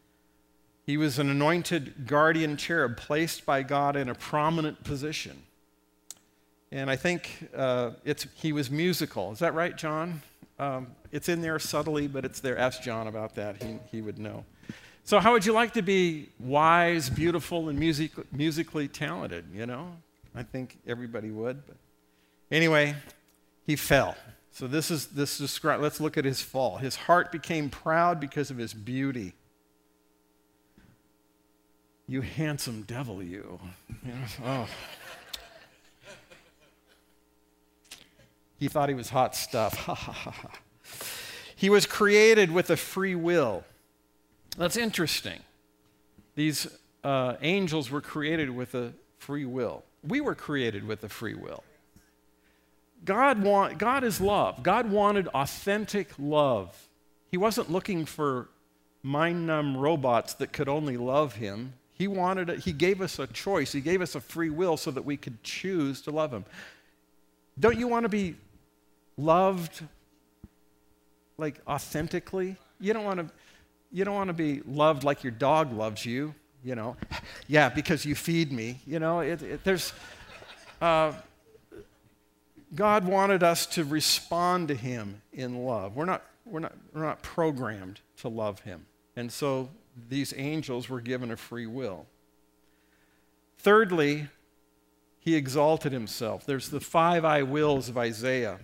He 0.86 0.98
was 0.98 1.18
an 1.18 1.30
anointed 1.30 2.06
guardian 2.06 2.58
cherub 2.58 2.98
placed 2.98 3.46
by 3.46 3.64
God 3.64 3.96
in 3.96 4.08
a 4.08 4.16
prominent 4.16 4.84
position. 4.84 5.44
And 6.72 6.90
I 6.90 6.96
think 6.96 7.50
uh, 7.56 7.92
it's, 8.04 8.28
he 8.36 8.52
was 8.52 8.70
musical. 8.70 9.32
Is 9.32 9.40
that 9.40 9.54
right, 9.54 9.76
John? 9.76 10.22
Um, 10.60 10.88
it's 11.12 11.30
in 11.30 11.42
there 11.42 11.58
subtly, 11.60 12.08
but 12.08 12.26
it's 12.26 12.40
there. 12.40 12.58
Ask 12.58 12.82
John 12.82 13.08
about 13.08 13.36
that. 13.36 13.62
He, 13.62 13.78
he 13.92 14.02
would 14.02 14.20
know. 14.20 14.46
So, 15.06 15.20
how 15.20 15.34
would 15.34 15.46
you 15.46 15.54
like 15.54 15.74
to 15.74 15.84
be 15.84 16.30
wise, 16.40 17.12
beautiful, 17.12 17.70
and 17.70 17.78
music, 17.78 18.12
musically 18.34 18.88
talented? 18.88 19.46
You 19.54 19.68
know, 19.68 19.96
I 20.34 20.42
think 20.42 20.80
everybody 20.88 21.30
would. 21.30 21.64
But 21.68 21.76
anyway, 22.52 22.96
he 23.68 23.76
fell. 23.76 24.16
So 24.52 24.66
this 24.66 24.90
is 24.90 25.08
this 25.08 25.38
describe. 25.38 25.80
Let's 25.80 26.02
look 26.02 26.18
at 26.18 26.26
his 26.26 26.42
fall. 26.42 26.78
His 26.78 26.96
heart 26.96 27.32
became 27.32 27.70
proud 27.70 28.20
because 28.20 28.50
of 28.50 28.58
his 28.58 28.74
beauty. 28.74 29.34
You 32.08 32.22
handsome 32.22 32.82
devil, 32.82 33.22
you. 33.22 33.60
Oh. 34.44 34.68
He 38.58 38.70
thought 38.70 38.88
he 38.88 38.96
was 38.96 39.10
hot 39.10 39.36
stuff. 39.36 39.76
he 41.56 41.70
was 41.70 41.86
created 41.86 42.50
with 42.50 42.70
a 42.70 42.78
free 42.78 43.14
will. 43.14 43.66
That's 44.58 44.78
interesting. 44.78 45.40
These 46.36 46.68
uh, 47.04 47.36
angels 47.42 47.92
were 47.92 48.02
created 48.02 48.50
with 48.50 48.76
a 48.76 48.94
free 49.18 49.46
will. 49.46 49.84
We 50.08 50.22
were 50.22 50.36
created 50.36 50.88
with 50.88 51.04
a 51.04 51.10
free 51.10 51.36
will. 51.36 51.64
God, 53.04 53.44
want, 53.44 53.78
God 53.78 54.04
is 54.04 54.20
love. 54.20 54.64
God 54.64 54.90
wanted 54.90 55.28
authentic 55.30 56.10
love. 56.18 56.88
He 57.30 57.38
wasn't 57.38 57.72
looking 57.72 58.06
for 58.06 58.50
mind 59.04 59.46
numb 59.46 59.78
robots 59.78 60.34
that 60.36 60.52
could 60.52 60.68
only 60.68 60.98
love 60.98 61.36
him. 61.36 61.74
He 61.94 62.08
wanted 62.08 62.60
he 62.60 62.74
gave 62.74 63.02
us 63.02 63.20
a 63.20 63.28
choice. 63.28 63.72
He 63.72 63.82
gave 63.82 64.02
us 64.02 64.16
a 64.16 64.20
free 64.20 64.50
will 64.50 64.78
so 64.78 64.92
that 64.92 65.06
we 65.06 65.16
could 65.16 65.42
choose 65.44 66.02
to 66.02 66.12
love 66.12 66.34
him. 66.34 66.44
Don't 67.60 67.78
you 67.78 67.88
want 67.88 68.04
to 68.04 68.10
be 68.10 68.36
loved 69.18 69.84
like 71.38 71.62
authentically. 71.68 72.58
You 72.80 72.94
don't 72.94 73.06
want 73.06 73.20
to 73.20 73.30
you 73.96 74.04
don't 74.04 74.16
want 74.16 74.28
to 74.28 74.34
be 74.34 74.62
loved 74.68 75.06
like 75.06 75.24
your 75.24 75.32
dog 75.32 75.72
loves 75.72 76.06
you, 76.06 76.36
you 76.66 76.76
know. 76.76 76.98
Yeah, 77.48 77.70
because 77.70 78.06
you 78.06 78.14
feed 78.14 78.52
me, 78.52 78.82
you 78.86 79.00
know. 79.00 79.22
It, 79.22 79.42
it, 79.42 79.64
there's 79.64 79.94
uh, 80.82 81.14
God 82.74 83.06
wanted 83.06 83.42
us 83.42 83.66
to 83.68 83.86
respond 83.86 84.68
to 84.68 84.76
Him 84.76 85.22
in 85.32 85.64
love. 85.64 85.96
We're 85.96 86.06
not 86.06 86.24
we're 86.44 86.60
not 86.60 86.74
we're 86.94 87.04
not 87.04 87.22
programmed 87.22 88.02
to 88.18 88.28
love 88.28 88.60
Him, 88.62 88.86
and 89.16 89.32
so 89.32 89.70
these 90.10 90.34
angels 90.36 90.90
were 90.90 91.00
given 91.00 91.32
a 91.32 91.38
free 91.38 91.68
will. 91.68 92.06
Thirdly, 93.60 94.28
he 95.20 95.36
exalted 95.36 95.92
himself. 95.92 96.46
There's 96.46 96.70
the 96.70 96.82
five 96.82 97.24
I 97.24 97.44
wills 97.44 97.90
of 97.90 97.98
Isaiah. 97.98 98.60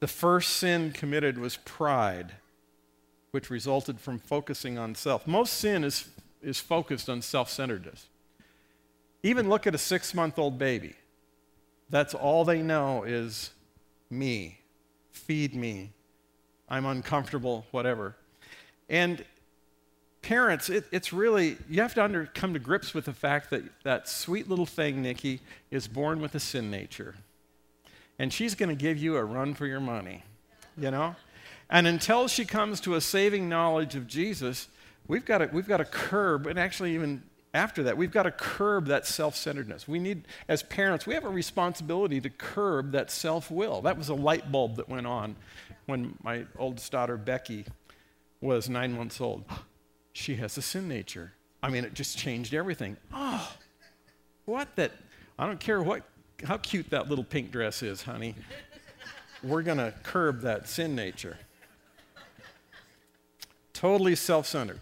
The 0.00 0.08
first 0.08 0.50
sin 0.50 0.90
committed 0.90 1.38
was 1.38 1.56
pride, 1.58 2.32
which 3.34 3.50
resulted 3.50 3.98
from 3.98 4.16
focusing 4.16 4.78
on 4.78 4.94
self. 4.94 5.26
Most 5.26 5.54
sin 5.54 5.82
is, 5.82 6.08
is 6.40 6.60
focused 6.60 7.08
on 7.08 7.20
self 7.20 7.50
centeredness. 7.50 8.06
Even 9.24 9.48
look 9.48 9.66
at 9.66 9.74
a 9.74 9.78
six 9.78 10.14
month 10.14 10.38
old 10.38 10.56
baby. 10.56 10.94
That's 11.90 12.14
all 12.14 12.44
they 12.44 12.62
know 12.62 13.02
is 13.02 13.50
me, 14.08 14.60
feed 15.10 15.52
me, 15.52 15.90
I'm 16.68 16.86
uncomfortable, 16.86 17.66
whatever. 17.72 18.14
And 18.88 19.24
parents, 20.22 20.70
it, 20.70 20.84
it's 20.92 21.12
really, 21.12 21.56
you 21.68 21.82
have 21.82 21.94
to 21.94 22.04
under, 22.04 22.26
come 22.26 22.52
to 22.52 22.60
grips 22.60 22.94
with 22.94 23.06
the 23.06 23.12
fact 23.12 23.50
that 23.50 23.64
that 23.82 24.08
sweet 24.08 24.48
little 24.48 24.64
thing, 24.64 25.02
Nikki, 25.02 25.40
is 25.72 25.88
born 25.88 26.20
with 26.20 26.36
a 26.36 26.40
sin 26.40 26.70
nature 26.70 27.16
and 28.16 28.32
she's 28.32 28.54
going 28.54 28.68
to 28.68 28.74
give 28.74 28.96
you 28.96 29.16
a 29.16 29.24
run 29.24 29.54
for 29.54 29.66
your 29.66 29.80
money, 29.80 30.22
you 30.78 30.92
know? 30.92 31.16
And 31.70 31.86
until 31.86 32.28
she 32.28 32.44
comes 32.44 32.80
to 32.80 32.94
a 32.94 33.00
saving 33.00 33.48
knowledge 33.48 33.94
of 33.94 34.06
Jesus, 34.06 34.68
we've 35.08 35.24
got 35.24 35.38
to, 35.38 35.50
we've 35.52 35.68
got 35.68 35.78
to 35.78 35.84
curb, 35.84 36.46
and 36.46 36.58
actually, 36.58 36.94
even 36.94 37.22
after 37.52 37.84
that, 37.84 37.96
we've 37.96 38.10
got 38.10 38.24
to 38.24 38.30
curb 38.30 38.86
that 38.86 39.06
self 39.06 39.36
centeredness. 39.36 39.86
We 39.88 39.98
need, 39.98 40.26
as 40.48 40.62
parents, 40.62 41.06
we 41.06 41.14
have 41.14 41.24
a 41.24 41.30
responsibility 41.30 42.20
to 42.20 42.30
curb 42.30 42.92
that 42.92 43.10
self 43.10 43.50
will. 43.50 43.80
That 43.82 43.96
was 43.96 44.08
a 44.08 44.14
light 44.14 44.50
bulb 44.50 44.76
that 44.76 44.88
went 44.88 45.06
on 45.06 45.36
when 45.86 46.16
my 46.22 46.44
oldest 46.58 46.90
daughter, 46.92 47.16
Becky, 47.16 47.64
was 48.40 48.68
nine 48.68 48.96
months 48.96 49.20
old. 49.20 49.44
She 50.16 50.36
has 50.36 50.56
a 50.56 50.62
sin 50.62 50.86
nature. 50.86 51.32
I 51.60 51.70
mean, 51.70 51.84
it 51.84 51.92
just 51.92 52.16
changed 52.16 52.54
everything. 52.54 52.96
Oh, 53.12 53.52
what 54.44 54.68
that? 54.76 54.92
I 55.36 55.44
don't 55.44 55.58
care 55.58 55.82
what 55.82 56.04
how 56.44 56.56
cute 56.58 56.90
that 56.90 57.08
little 57.08 57.24
pink 57.24 57.50
dress 57.50 57.82
is, 57.82 58.02
honey. 58.02 58.34
We're 59.42 59.62
going 59.62 59.78
to 59.78 59.92
curb 60.02 60.42
that 60.42 60.68
sin 60.68 60.94
nature. 60.94 61.36
Totally 63.84 64.14
self 64.14 64.46
centered. 64.46 64.80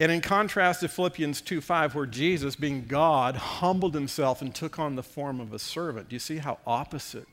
And 0.00 0.10
in 0.10 0.22
contrast 0.22 0.80
to 0.80 0.88
Philippians 0.88 1.42
2 1.42 1.60
5, 1.60 1.94
where 1.94 2.06
Jesus, 2.06 2.56
being 2.56 2.86
God, 2.86 3.36
humbled 3.36 3.92
himself 3.92 4.40
and 4.40 4.54
took 4.54 4.78
on 4.78 4.96
the 4.96 5.02
form 5.02 5.40
of 5.40 5.52
a 5.52 5.58
servant, 5.58 6.08
do 6.08 6.16
you 6.16 6.20
see 6.20 6.38
how 6.38 6.56
opposite 6.66 7.28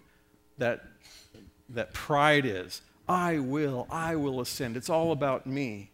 that, 0.58 0.84
that 1.70 1.94
pride 1.94 2.46
is? 2.46 2.82
I 3.08 3.40
will, 3.40 3.88
I 3.90 4.18
will 4.18 4.42
ascend. 4.42 4.76
It's 4.76 4.90
all 4.90 5.14
about 5.14 5.48
me. 5.48 5.92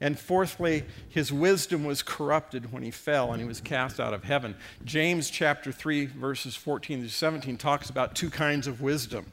And 0.00 0.16
fourthly, 0.16 0.84
his 1.08 1.32
wisdom 1.32 1.82
was 1.82 2.00
corrupted 2.00 2.72
when 2.72 2.84
he 2.84 2.92
fell 2.92 3.32
and 3.32 3.42
he 3.42 3.48
was 3.48 3.60
cast 3.60 3.98
out 3.98 4.14
of 4.14 4.22
heaven. 4.22 4.54
James 4.84 5.30
chapter 5.30 5.72
3, 5.72 6.06
verses 6.06 6.54
14 6.54 7.02
to 7.02 7.08
17 7.08 7.56
talks 7.56 7.90
about 7.90 8.14
two 8.14 8.30
kinds 8.30 8.68
of 8.68 8.80
wisdom 8.80 9.32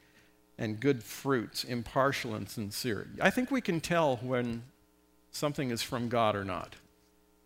and 0.57 0.79
good 0.79 1.03
fruits, 1.03 1.63
impartial 1.63 2.35
and 2.35 2.47
sincere. 2.49 3.07
I 3.21 3.29
think 3.29 3.51
we 3.51 3.61
can 3.61 3.81
tell 3.81 4.17
when 4.17 4.63
something 5.31 5.71
is 5.71 5.81
from 5.81 6.09
God 6.09 6.35
or 6.35 6.43
not. 6.43 6.75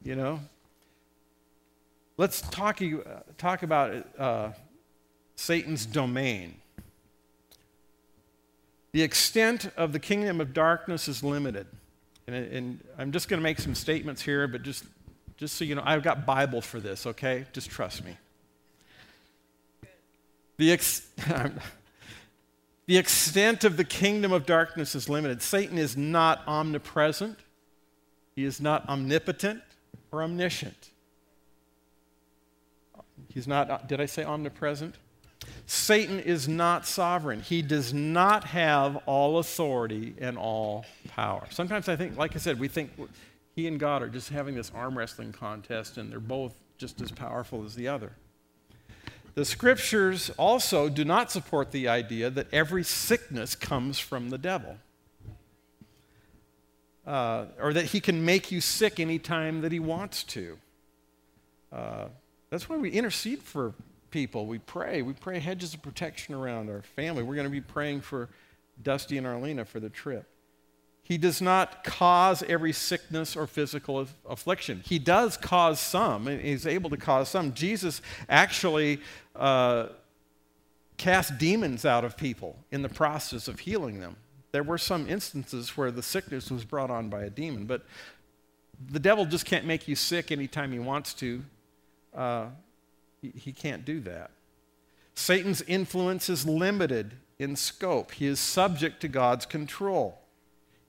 You 0.03 0.15
know? 0.15 0.39
Let's 2.17 2.41
talk, 2.41 2.81
uh, 2.81 2.97
talk 3.37 3.63
about 3.63 4.05
uh, 4.17 4.51
Satan's 5.35 5.85
domain. 5.85 6.55
The 8.93 9.01
extent 9.01 9.69
of 9.75 9.91
the 9.91 9.99
kingdom 9.99 10.39
of 10.39 10.53
darkness 10.53 11.07
is 11.07 11.23
limited. 11.23 11.67
And, 12.27 12.35
and 12.35 12.83
I'm 12.97 13.11
just 13.11 13.27
going 13.27 13.39
to 13.39 13.43
make 13.43 13.59
some 13.59 13.75
statements 13.75 14.21
here, 14.21 14.47
but 14.47 14.63
just, 14.63 14.85
just 15.37 15.55
so 15.55 15.65
you 15.65 15.75
know, 15.75 15.83
I've 15.85 16.03
got 16.03 16.25
Bible 16.25 16.61
for 16.61 16.79
this, 16.79 17.05
okay? 17.05 17.45
Just 17.51 17.69
trust 17.69 18.05
me. 18.05 18.17
The, 20.57 20.71
ex- 20.71 21.07
the 22.87 22.97
extent 22.97 23.63
of 23.63 23.77
the 23.77 23.83
kingdom 23.83 24.31
of 24.31 24.45
darkness 24.45 24.95
is 24.95 25.09
limited. 25.09 25.41
Satan 25.41 25.77
is 25.77 25.97
not 25.97 26.41
omnipresent, 26.47 27.39
he 28.35 28.43
is 28.43 28.61
not 28.61 28.87
omnipotent 28.87 29.61
or 30.11 30.21
omniscient. 30.23 30.91
He's 33.29 33.47
not, 33.47 33.87
did 33.87 33.99
I 33.99 34.05
say 34.05 34.23
omnipresent? 34.23 34.95
Satan 35.67 36.19
is 36.19 36.47
not 36.47 36.85
sovereign. 36.85 37.41
He 37.41 37.61
does 37.61 37.93
not 37.93 38.45
have 38.45 38.97
all 39.05 39.39
authority 39.39 40.15
and 40.19 40.37
all 40.37 40.85
power. 41.07 41.45
Sometimes 41.49 41.89
I 41.89 41.95
think, 41.95 42.17
like 42.17 42.35
I 42.35 42.39
said, 42.39 42.59
we 42.59 42.67
think 42.67 42.91
he 43.55 43.67
and 43.67 43.79
God 43.79 44.01
are 44.01 44.09
just 44.09 44.29
having 44.29 44.55
this 44.55 44.71
arm 44.73 44.97
wrestling 44.97 45.31
contest 45.31 45.97
and 45.97 46.11
they're 46.11 46.19
both 46.19 46.53
just 46.77 47.01
as 47.01 47.11
powerful 47.11 47.63
as 47.63 47.75
the 47.75 47.87
other. 47.87 48.13
The 49.35 49.43
scriptures 49.43 50.31
also 50.37 50.87
do 50.87 51.03
not 51.03 51.29
support 51.29 51.71
the 51.71 51.89
idea 51.89 52.29
that 52.29 52.47
every 52.53 52.83
sickness 52.83 53.53
comes 53.53 53.99
from 53.99 54.29
the 54.29 54.37
devil. 54.37 54.77
Uh, 57.05 57.45
or 57.59 57.73
that 57.73 57.85
he 57.85 57.99
can 57.99 58.25
make 58.25 58.51
you 58.51 58.61
sick 58.61 58.99
anytime 58.99 59.61
that 59.61 59.71
he 59.71 59.79
wants 59.79 60.23
to. 60.23 60.57
Uh, 61.71 62.05
that's 62.49 62.67
why 62.69 62.77
we 62.77 62.89
intercede 62.89 63.43
for 63.43 63.73
people. 64.09 64.47
We 64.47 64.59
pray. 64.59 65.01
We 65.01 65.13
pray 65.13 65.39
hedges 65.39 65.73
of 65.73 65.81
protection 65.81 66.33
around 66.33 66.69
our 66.69 66.81
family. 66.81 67.21
We're 67.21 67.35
going 67.35 67.45
to 67.45 67.51
be 67.51 67.61
praying 67.61 68.01
for 68.01 68.29
Dusty 68.81 69.17
and 69.17 69.27
Arlena 69.27 69.65
for 69.65 69.81
the 69.81 69.89
trip. 69.89 70.25
He 71.05 71.19
does 71.19 71.39
not 71.39 71.83
cause 71.83 72.41
every 72.41 72.73
sickness 72.73 73.35
or 73.35 73.45
physical 73.45 74.07
affliction. 74.27 74.81
He 74.83 74.97
does 74.97 75.37
cause 75.37 75.79
some, 75.79 76.27
and 76.27 76.41
he's 76.41 76.65
able 76.65 76.89
to 76.89 76.97
cause 76.97 77.29
some. 77.29 77.53
Jesus 77.53 78.01
actually 78.27 78.99
uh, 79.35 79.89
cast 80.97 81.37
demons 81.37 81.85
out 81.85 82.05
of 82.05 82.17
people 82.17 82.57
in 82.71 82.81
the 82.81 82.89
process 82.89 83.47
of 83.47 83.59
healing 83.59 83.99
them. 83.99 84.15
There 84.51 84.63
were 84.63 84.79
some 84.79 85.07
instances 85.07 85.77
where 85.77 85.91
the 85.91 86.01
sickness 86.01 86.49
was 86.49 86.65
brought 86.65 86.89
on 86.89 87.09
by 87.09 87.21
a 87.21 87.29
demon, 87.29 87.65
but 87.65 87.85
the 88.89 88.99
devil 88.99 89.27
just 89.27 89.45
can't 89.45 89.65
make 89.65 89.87
you 89.87 89.95
sick 89.95 90.31
anytime 90.31 90.71
he 90.71 90.79
wants 90.79 91.13
to. 91.15 91.43
Uh, 92.15 92.47
he, 93.21 93.51
can't 93.51 93.85
do 93.85 93.99
that. 93.99 94.31
Satan's 95.13 95.61
influence 95.61 96.29
is 96.29 96.47
limited 96.47 97.13
in 97.37 97.55
scope, 97.55 98.13
he 98.13 98.25
is 98.25 98.39
subject 98.39 99.01
to 99.01 99.07
God's 99.07 99.45
control. 99.45 100.19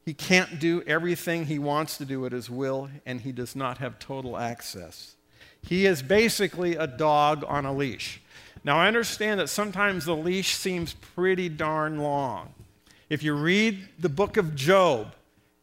He 0.07 0.15
can't 0.15 0.61
do 0.61 0.85
everything 0.87 1.47
he 1.47 1.59
wants 1.59 1.99
to 1.99 2.05
do 2.05 2.25
at 2.27 2.33
his 2.33 2.49
will, 2.49 2.89
and 3.05 3.23
he 3.23 3.33
does 3.33 3.57
not 3.57 3.79
have 3.79 3.99
total 3.99 4.37
access. 4.37 5.17
He 5.61 5.85
is 5.85 6.01
basically 6.01 6.77
a 6.77 6.87
dog 6.87 7.45
on 7.49 7.67
a 7.67 7.73
leash. 7.73 8.23
Now, 8.63 8.79
I 8.79 8.87
understand 8.87 9.41
that 9.41 9.49
sometimes 9.49 10.05
the 10.05 10.15
leash 10.15 10.55
seems 10.55 10.95
pretty 10.95 11.49
darn 11.49 11.99
long. 11.99 12.55
If 13.11 13.25
you 13.25 13.35
read 13.35 13.89
the 13.99 14.09
book 14.09 14.37
of 14.37 14.55
Job 14.55 15.13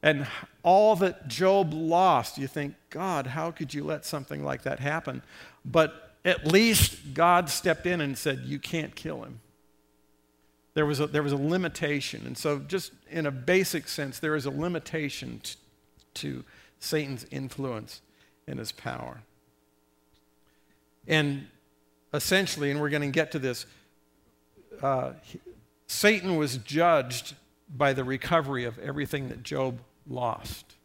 and 0.02 0.28
all 0.62 0.98
that 0.98 1.30
Job 1.30 1.74
lost, 1.74 2.38
you 2.38 2.48
think, 2.48 2.76
God, 2.90 3.28
how 3.28 3.50
could 3.50 3.74
you 3.74 3.86
let 3.86 4.06
something 4.06 4.44
like 4.44 4.64
that 4.64 4.82
happen? 4.82 5.22
But 5.64 6.16
at 6.26 6.48
least 6.48 7.14
God 7.14 7.50
stepped 7.50 7.86
in 7.86 8.02
and 8.02 8.18
said, 8.18 8.40
You 8.40 8.60
can't 8.60 8.94
kill 8.94 9.24
him. 9.24 9.40
There 10.74 10.86
was 10.86 11.00
a, 11.00 11.08
there 11.08 11.24
was 11.24 11.34
a 11.34 11.38
limitation. 11.38 12.24
And 12.26 12.38
so, 12.38 12.60
just 12.60 12.92
in 13.10 13.26
a 13.26 13.32
basic 13.32 13.88
sense, 13.88 14.20
there 14.20 14.36
is 14.36 14.46
a 14.46 14.52
limitation 14.52 15.40
to, 15.44 15.56
to 16.16 16.44
Satan's 16.80 17.26
influence 17.32 18.02
and 18.48 18.60
his 18.60 18.72
power. 18.72 19.22
And 21.08 21.48
essentially, 22.14 22.72
and 22.72 22.80
we're 22.80 22.90
going 22.90 23.04
to 23.04 23.10
get 23.10 23.32
to 23.34 23.40
this, 23.40 23.66
uh, 24.82 25.14
Satan 25.88 26.38
was 26.38 26.58
judged 26.58 27.36
by 27.76 27.94
the 27.94 28.04
recovery 28.04 28.66
of 28.66 28.80
everything 28.80 29.30
that 29.30 29.44
Job 29.44 29.80
lost. 30.08 30.76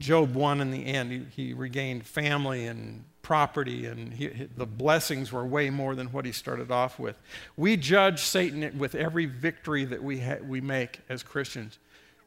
Job 0.00 0.34
won 0.34 0.60
in 0.60 0.70
the 0.70 0.86
end. 0.86 1.30
He, 1.32 1.44
he 1.44 1.52
regained 1.52 2.04
family 2.06 2.66
and 2.66 3.04
property, 3.22 3.86
and 3.86 4.12
he, 4.12 4.28
the 4.56 4.66
blessings 4.66 5.32
were 5.32 5.46
way 5.46 5.70
more 5.70 5.94
than 5.94 6.08
what 6.08 6.24
he 6.24 6.32
started 6.32 6.70
off 6.70 6.98
with. 6.98 7.16
We 7.56 7.76
judge 7.76 8.20
Satan 8.20 8.78
with 8.78 8.94
every 8.94 9.26
victory 9.26 9.84
that 9.84 10.02
we, 10.02 10.20
ha- 10.20 10.42
we 10.44 10.60
make 10.60 11.00
as 11.08 11.22
Christians. 11.22 11.78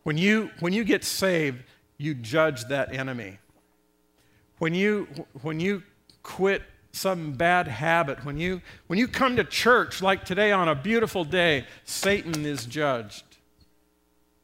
When 0.03 0.17
you, 0.17 0.49
when 0.59 0.73
you 0.73 0.83
get 0.83 1.03
saved, 1.03 1.63
you 1.97 2.13
judge 2.13 2.65
that 2.65 2.93
enemy. 2.93 3.39
When 4.57 4.73
you, 4.73 5.07
when 5.41 5.59
you 5.59 5.83
quit 6.23 6.61
some 6.91 7.33
bad 7.33 7.67
habit, 7.67 8.23
when 8.23 8.37
you, 8.37 8.61
when 8.87 8.97
you 8.97 9.07
come 9.07 9.35
to 9.35 9.43
church 9.43 10.01
like 10.01 10.23
today 10.23 10.51
on 10.51 10.69
a 10.69 10.75
beautiful 10.75 11.25
day, 11.25 11.65
Satan 11.83 12.45
is 12.45 12.65
judged. 12.65 13.23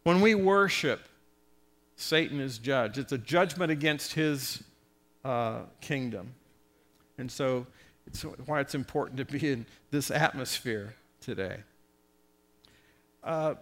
When 0.03 0.19
we 0.19 0.35
worship, 0.35 1.07
Satan 1.95 2.39
is 2.39 2.57
judged. 2.57 2.97
It's 2.97 3.13
a 3.13 3.17
judgment 3.17 3.71
against 3.71 4.13
his 4.13 4.63
uh, 5.23 5.61
kingdom. 5.79 6.33
And 7.21 7.31
so 7.31 7.67
it's 8.07 8.23
why 8.23 8.59
it's 8.59 8.75
important 8.75 9.17
to 9.17 9.25
be 9.25 9.51
in 9.51 9.65
this 9.91 10.11
atmosphere 10.11 10.95
today. 11.21 11.57
Uh, 13.23 13.53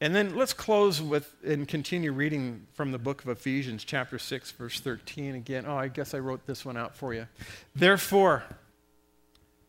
and 0.00 0.14
then 0.14 0.36
let's 0.36 0.52
close 0.52 1.00
with 1.00 1.34
and 1.44 1.66
continue 1.66 2.12
reading 2.12 2.66
from 2.74 2.92
the 2.92 2.98
book 2.98 3.22
of 3.22 3.30
Ephesians, 3.30 3.84
chapter 3.84 4.18
6, 4.18 4.50
verse 4.50 4.80
13 4.80 5.36
again. 5.36 5.64
Oh, 5.66 5.76
I 5.76 5.88
guess 5.88 6.12
I 6.12 6.18
wrote 6.18 6.46
this 6.46 6.64
one 6.64 6.76
out 6.76 6.94
for 6.94 7.14
you. 7.14 7.28
Therefore, 7.74 8.42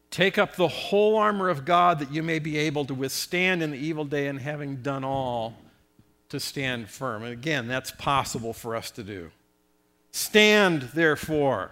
take 0.10 0.38
up 0.38 0.56
the 0.56 0.68
whole 0.68 1.16
armor 1.16 1.48
of 1.48 1.64
God 1.64 2.00
that 2.00 2.12
you 2.12 2.24
may 2.24 2.40
be 2.40 2.58
able 2.58 2.86
to 2.86 2.94
withstand 2.94 3.62
in 3.64 3.72
the 3.72 3.78
evil 3.78 4.04
day, 4.04 4.28
and 4.28 4.40
having 4.40 4.78
done 4.78 5.04
all, 5.06 5.54
to 6.30 6.40
stand 6.40 6.90
firm. 6.90 7.24
And 7.24 7.32
again, 7.32 7.68
that's 7.68 7.92
possible 7.92 8.52
for 8.52 8.76
us 8.76 8.92
to 8.92 9.04
do. 9.04 9.32
Stand, 10.12 10.90
therefore 10.94 11.72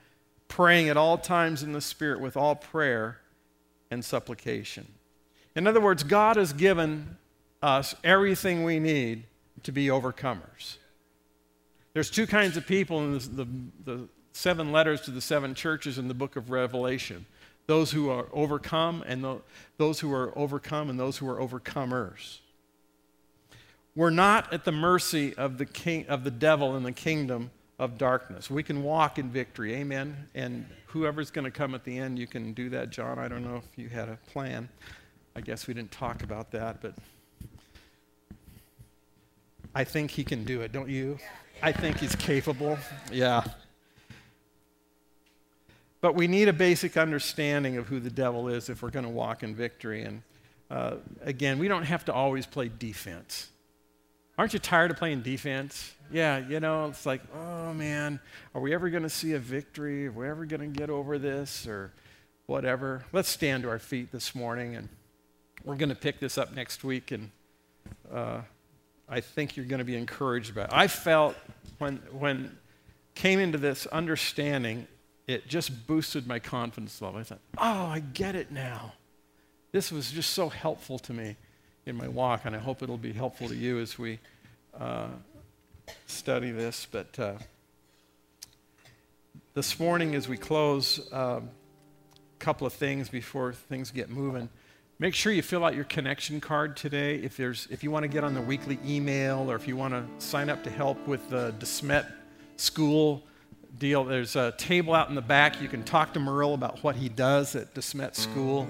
praying 0.51 0.89
at 0.89 0.97
all 0.97 1.17
times 1.17 1.63
in 1.63 1.71
the 1.71 1.79
Spirit 1.79 2.19
with 2.19 2.35
all 2.35 2.55
prayer 2.55 3.17
and 3.89 4.03
supplication. 4.03 4.85
In 5.55 5.65
other 5.65 5.79
words, 5.79 6.03
God 6.03 6.35
has 6.35 6.51
given 6.51 7.17
us 7.63 7.95
everything 8.03 8.65
we 8.65 8.77
need 8.77 9.23
to 9.63 9.71
be 9.71 9.87
overcomers. 9.87 10.75
There's 11.93 12.09
two 12.09 12.27
kinds 12.27 12.57
of 12.57 12.67
people 12.67 12.99
in 12.99 13.13
the, 13.13 13.47
the 13.85 14.09
seven 14.33 14.73
letters 14.73 15.01
to 15.01 15.11
the 15.11 15.21
seven 15.21 15.55
churches 15.55 15.97
in 15.97 16.09
the 16.09 16.13
book 16.13 16.35
of 16.35 16.51
Revelation 16.51 17.25
those 17.67 17.91
who 17.91 18.09
are 18.09 18.27
overcome, 18.33 19.01
and 19.07 19.23
the, 19.23 19.37
those 19.77 20.01
who 20.01 20.11
are 20.11 20.37
overcome, 20.37 20.89
and 20.89 20.99
those 20.99 21.19
who 21.19 21.29
are 21.29 21.37
overcomers. 21.37 22.39
We're 23.95 24.09
not 24.09 24.51
at 24.51 24.65
the 24.65 24.73
mercy 24.73 25.33
of 25.35 25.57
the, 25.57 25.65
king, 25.65 26.05
of 26.07 26.25
the 26.25 26.31
devil 26.31 26.75
in 26.75 26.83
the 26.83 26.91
kingdom 26.91 27.51
of 27.81 27.97
darkness. 27.97 28.47
We 28.47 28.61
can 28.61 28.83
walk 28.83 29.17
in 29.17 29.31
victory. 29.31 29.73
Amen. 29.73 30.15
And 30.35 30.67
whoever's 30.85 31.31
going 31.31 31.45
to 31.45 31.51
come 31.51 31.73
at 31.73 31.83
the 31.83 31.97
end, 31.97 32.19
you 32.19 32.27
can 32.27 32.53
do 32.53 32.69
that, 32.69 32.91
John. 32.91 33.17
I 33.17 33.27
don't 33.27 33.43
know 33.43 33.55
if 33.55 33.75
you 33.75 33.89
had 33.89 34.07
a 34.07 34.19
plan. 34.27 34.69
I 35.35 35.41
guess 35.41 35.65
we 35.65 35.73
didn't 35.73 35.91
talk 35.91 36.21
about 36.21 36.51
that, 36.51 36.79
but 36.79 36.93
I 39.73 39.83
think 39.83 40.11
he 40.11 40.23
can 40.23 40.43
do 40.43 40.61
it, 40.61 40.71
don't 40.71 40.89
you? 40.89 41.17
I 41.63 41.71
think 41.71 41.97
he's 41.97 42.15
capable. 42.15 42.77
Yeah. 43.11 43.43
But 46.01 46.13
we 46.13 46.27
need 46.27 46.49
a 46.49 46.53
basic 46.53 46.97
understanding 46.97 47.77
of 47.77 47.87
who 47.87 47.99
the 47.99 48.11
devil 48.11 48.47
is 48.47 48.69
if 48.69 48.83
we're 48.83 48.91
going 48.91 49.05
to 49.05 49.11
walk 49.11 49.41
in 49.41 49.55
victory. 49.55 50.03
And 50.03 50.21
uh, 50.69 50.97
again, 51.21 51.57
we 51.57 51.67
don't 51.67 51.85
have 51.85 52.05
to 52.05 52.13
always 52.13 52.45
play 52.45 52.69
defense. 52.69 53.50
Aren't 54.37 54.53
you 54.53 54.59
tired 54.59 54.91
of 54.91 54.97
playing 54.97 55.21
defense? 55.21 55.93
Yeah, 56.11 56.39
you 56.39 56.59
know, 56.59 56.87
it's 56.87 57.05
like, 57.05 57.21
oh 57.33 57.73
man, 57.73 58.19
are 58.53 58.61
we 58.61 58.73
ever 58.73 58.89
going 58.89 59.03
to 59.03 59.09
see 59.09 59.33
a 59.33 59.39
victory? 59.39 60.07
Are 60.07 60.11
we 60.11 60.27
ever 60.27 60.45
going 60.45 60.61
to 60.61 60.79
get 60.79 60.89
over 60.89 61.17
this 61.17 61.67
or 61.67 61.93
whatever? 62.47 63.03
Let's 63.13 63.29
stand 63.29 63.63
to 63.63 63.69
our 63.69 63.79
feet 63.79 64.11
this 64.11 64.35
morning 64.35 64.75
and 64.75 64.89
we're 65.63 65.75
going 65.75 65.89
to 65.89 65.95
pick 65.95 66.19
this 66.19 66.37
up 66.37 66.55
next 66.55 66.83
week. 66.83 67.11
And 67.11 67.31
uh, 68.11 68.41
I 69.07 69.21
think 69.21 69.55
you're 69.55 69.65
going 69.65 69.79
to 69.79 69.85
be 69.85 69.95
encouraged 69.95 70.55
by 70.55 70.63
it. 70.63 70.69
I 70.71 70.87
felt 70.87 71.35
when, 71.77 71.97
when 72.11 72.57
came 73.15 73.39
into 73.39 73.57
this 73.57 73.85
understanding 73.87 74.87
it 75.27 75.47
just 75.47 75.87
boosted 75.87 76.27
my 76.27 76.39
confidence 76.39 77.01
level. 77.01 77.19
I 77.19 77.23
thought, 77.23 77.39
oh, 77.57 77.85
I 77.85 77.99
get 77.99 78.35
it 78.35 78.51
now. 78.51 78.93
This 79.71 79.91
was 79.91 80.11
just 80.11 80.31
so 80.31 80.49
helpful 80.49 80.99
to 80.99 81.13
me 81.13 81.37
in 81.85 81.95
my 81.95 82.07
walk, 82.07 82.41
and 82.45 82.55
I 82.55 82.59
hope 82.59 82.81
it'll 82.81 82.97
be 82.97 83.13
helpful 83.13 83.47
to 83.47 83.55
you 83.55 83.79
as 83.79 83.97
we 83.97 84.19
uh, 84.79 85.07
study 86.05 86.51
this. 86.51 86.87
But 86.89 87.19
uh, 87.19 87.33
this 89.53 89.79
morning, 89.79 90.15
as 90.15 90.29
we 90.29 90.37
close, 90.37 90.99
a 91.11 91.15
uh, 91.15 91.41
couple 92.39 92.65
of 92.65 92.73
things 92.73 93.09
before 93.09 93.53
things 93.53 93.91
get 93.91 94.09
moving. 94.09 94.49
Make 94.99 95.15
sure 95.15 95.31
you 95.31 95.41
fill 95.41 95.65
out 95.65 95.75
your 95.75 95.85
connection 95.85 96.39
card 96.39 96.77
today. 96.77 97.15
If, 97.15 97.35
there's, 97.37 97.67
if 97.71 97.83
you 97.83 97.89
want 97.89 98.03
to 98.03 98.07
get 98.07 98.23
on 98.23 98.33
the 98.33 98.41
weekly 98.41 98.79
email 98.85 99.49
or 99.49 99.55
if 99.55 99.67
you 99.67 99.75
want 99.75 99.93
to 99.93 100.25
sign 100.25 100.49
up 100.49 100.63
to 100.63 100.69
help 100.69 101.07
with 101.07 101.27
the 101.29 101.53
DeSmet 101.59 102.05
school 102.57 103.23
deal. 103.79 104.03
There's 104.03 104.35
a 104.35 104.51
table 104.57 104.93
out 104.93 105.09
in 105.09 105.15
the 105.15 105.21
back. 105.21 105.61
You 105.61 105.67
can 105.67 105.83
talk 105.83 106.13
to 106.13 106.19
Merle 106.19 106.53
about 106.53 106.83
what 106.83 106.95
he 106.95 107.09
does 107.09 107.55
at 107.55 107.73
DeSmet 107.73 108.15
School. 108.15 108.67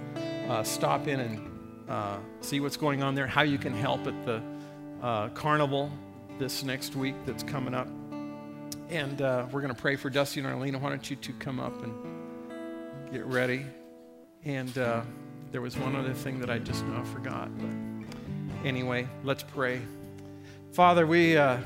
Uh, 0.48 0.64
stop 0.64 1.08
in 1.08 1.20
and 1.20 1.51
uh, 1.92 2.18
see 2.40 2.62
what's 2.62 2.78
going 2.78 3.04
on 3.04 3.16
there, 3.16 3.28
how 3.28 3.42
you 3.42 3.58
can 3.58 3.74
help 3.74 4.08
at 4.08 4.26
the 4.26 4.42
uh, 5.02 5.28
carnival 5.30 5.92
this 6.40 6.64
next 6.64 6.96
week 6.96 7.16
that's 7.26 7.44
coming 7.44 7.74
up. 7.74 7.88
And 8.90 9.22
uh, 9.22 9.46
we're 9.52 9.60
going 9.60 9.76
to 9.76 9.82
pray 9.82 9.98
for 9.98 10.10
Dusty 10.10 10.40
and 10.40 10.48
Arlena. 10.48 10.80
Why 10.80 10.90
don't 10.90 11.10
you 11.10 11.18
two 11.18 11.34
come 11.34 11.60
up 11.60 11.84
and 11.84 11.94
get 13.12 13.26
ready? 13.26 13.66
And 14.46 14.78
uh, 14.78 15.02
there 15.52 15.60
was 15.60 15.78
one 15.78 15.98
other 15.98 16.14
thing 16.14 16.40
that 16.40 16.50
I 16.50 16.60
just 16.60 16.86
now 16.86 17.04
forgot. 17.04 17.50
But 17.58 18.66
anyway, 18.66 19.06
let's 19.26 19.44
pray. 19.44 19.82
Father, 20.72 21.06
we. 21.06 21.36
Uh, 21.36 21.58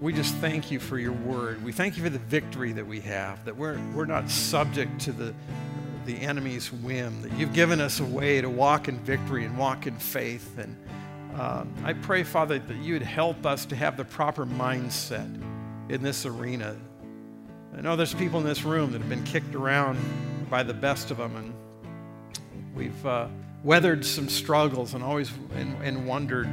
we 0.00 0.14
just 0.14 0.34
thank 0.36 0.70
you 0.70 0.80
for 0.80 0.98
your 0.98 1.12
word. 1.12 1.62
We 1.62 1.72
thank 1.72 1.98
you 1.98 2.02
for 2.02 2.08
the 2.08 2.18
victory 2.18 2.72
that 2.72 2.86
we 2.86 3.00
have, 3.00 3.44
that 3.44 3.54
we're, 3.54 3.78
we're 3.94 4.06
not 4.06 4.30
subject 4.30 4.98
to 5.02 5.12
the, 5.12 5.34
the 6.10 6.20
enemy's 6.22 6.72
whim, 6.72 7.22
that 7.22 7.32
you've 7.34 7.52
given 7.52 7.80
us 7.80 8.00
a 8.00 8.04
way 8.04 8.40
to 8.40 8.50
walk 8.50 8.88
in 8.88 8.98
victory 9.00 9.44
and 9.44 9.56
walk 9.56 9.86
in 9.86 9.94
faith. 9.94 10.58
And 10.58 10.76
um, 11.38 11.72
I 11.84 11.92
pray, 11.92 12.24
Father, 12.24 12.58
that 12.58 12.76
you 12.78 12.94
would 12.94 13.02
help 13.02 13.46
us 13.46 13.64
to 13.66 13.76
have 13.76 13.96
the 13.96 14.04
proper 14.04 14.44
mindset 14.44 15.40
in 15.88 16.02
this 16.02 16.26
arena. 16.26 16.76
I 17.76 17.80
know 17.80 17.94
there's 17.94 18.12
people 18.12 18.40
in 18.40 18.46
this 18.46 18.64
room 18.64 18.90
that 18.90 18.98
have 18.98 19.08
been 19.08 19.22
kicked 19.22 19.54
around 19.54 19.98
by 20.50 20.64
the 20.64 20.74
best 20.74 21.12
of 21.12 21.18
them, 21.18 21.36
and 21.36 21.54
we've 22.74 23.06
uh, 23.06 23.28
weathered 23.62 24.04
some 24.04 24.28
struggles 24.28 24.94
and 24.94 25.04
always 25.04 25.30
and, 25.54 25.80
and 25.80 26.08
wondered 26.08 26.48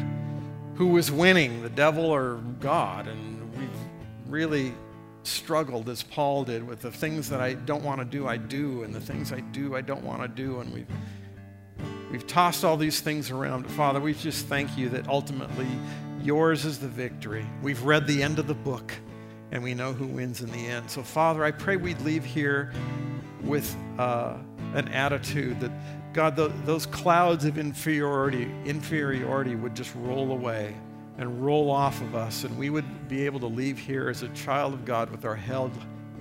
who 0.76 0.90
was 0.90 1.12
winning, 1.12 1.64
the 1.64 1.70
devil 1.70 2.06
or 2.06 2.36
God. 2.60 3.08
And 3.08 3.52
we've 3.58 3.70
really 4.28 4.76
struggled 5.28 5.90
as 5.90 6.04
Paul 6.04 6.44
did 6.44 6.66
with 6.66 6.82
the 6.82 6.92
things 6.92 7.30
that 7.30 7.42
I 7.42 7.54
don't 7.54 7.84
want 7.84 8.00
to 8.00 8.06
do, 8.06 8.28
I 8.28 8.38
do, 8.38 8.84
and 8.84 8.94
the 8.94 9.02
things 9.02 9.32
I 9.32 9.42
do, 9.42 9.76
I 9.76 9.82
don't 9.82 10.04
want 10.04 10.22
to 10.22 10.28
do. 10.28 10.60
And 10.60 10.74
we've, 10.74 10.88
we've 12.12 12.26
tossed 12.26 12.64
all 12.64 12.78
these 12.78 13.02
things 13.02 13.30
around. 13.30 13.70
Father, 13.72 14.00
we 14.00 14.14
just 14.14 14.48
thank 14.48 14.78
you 14.78 14.90
that 14.90 15.08
ultimately 15.08 15.68
yours 16.22 16.66
is 16.66 16.80
the 16.80 16.88
victory. 16.88 17.46
We've 17.62 17.82
read 17.84 18.08
the 18.08 18.24
end 18.24 18.40
of 18.40 18.48
the 18.48 18.54
book 18.54 18.94
and 19.52 19.64
we 19.64 19.74
know 19.74 19.94
who 19.94 20.08
wins 20.08 20.42
in 20.42 20.52
the 20.52 20.68
end. 20.68 20.90
So, 20.90 21.04
Father, 21.04 21.44
I 21.44 21.52
pray 21.52 21.78
we'd 21.78 22.02
leave 22.02 22.26
here 22.26 22.74
with 23.44 23.76
uh, 23.98 24.36
an 24.74 24.88
attitude 24.90 25.60
that, 25.62 25.72
God, 26.14 26.36
the, 26.36 26.50
those 26.66 26.86
clouds 26.86 27.46
of 27.46 27.58
inferiority, 27.58 28.52
inferiority 28.66 29.56
would 29.56 29.76
just 29.76 29.94
roll 29.96 30.32
away 30.32 30.76
and 31.18 31.44
roll 31.44 31.72
off 31.72 32.00
of 32.02 32.16
us, 32.16 32.44
and 32.44 32.58
we 32.58 32.70
would 32.70 33.08
be 33.08 33.26
able 33.26 33.40
to 33.40 33.48
leave 33.48 33.78
here 33.78 34.10
as 34.10 34.24
a 34.24 34.30
child 34.30 34.74
of 34.74 34.86
God 34.86 35.10
with 35.10 35.26
our, 35.26 35.36
held, 35.36 35.72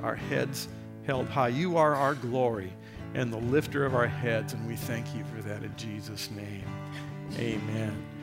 our 0.02 0.14
heads 0.14 0.68
held 1.04 1.28
high. 1.28 1.48
You 1.48 1.76
are 1.76 1.94
our 1.94 2.14
glory 2.14 2.72
and 3.14 3.32
the 3.32 3.38
lifter 3.38 3.84
of 3.84 3.94
our 3.94 4.06
heads, 4.06 4.52
and 4.52 4.66
we 4.66 4.76
thank 4.76 5.14
you 5.14 5.24
for 5.24 5.42
that 5.42 5.62
in 5.62 5.74
Jesus' 5.76 6.30
name. 6.30 6.64
Amen. 7.38 8.15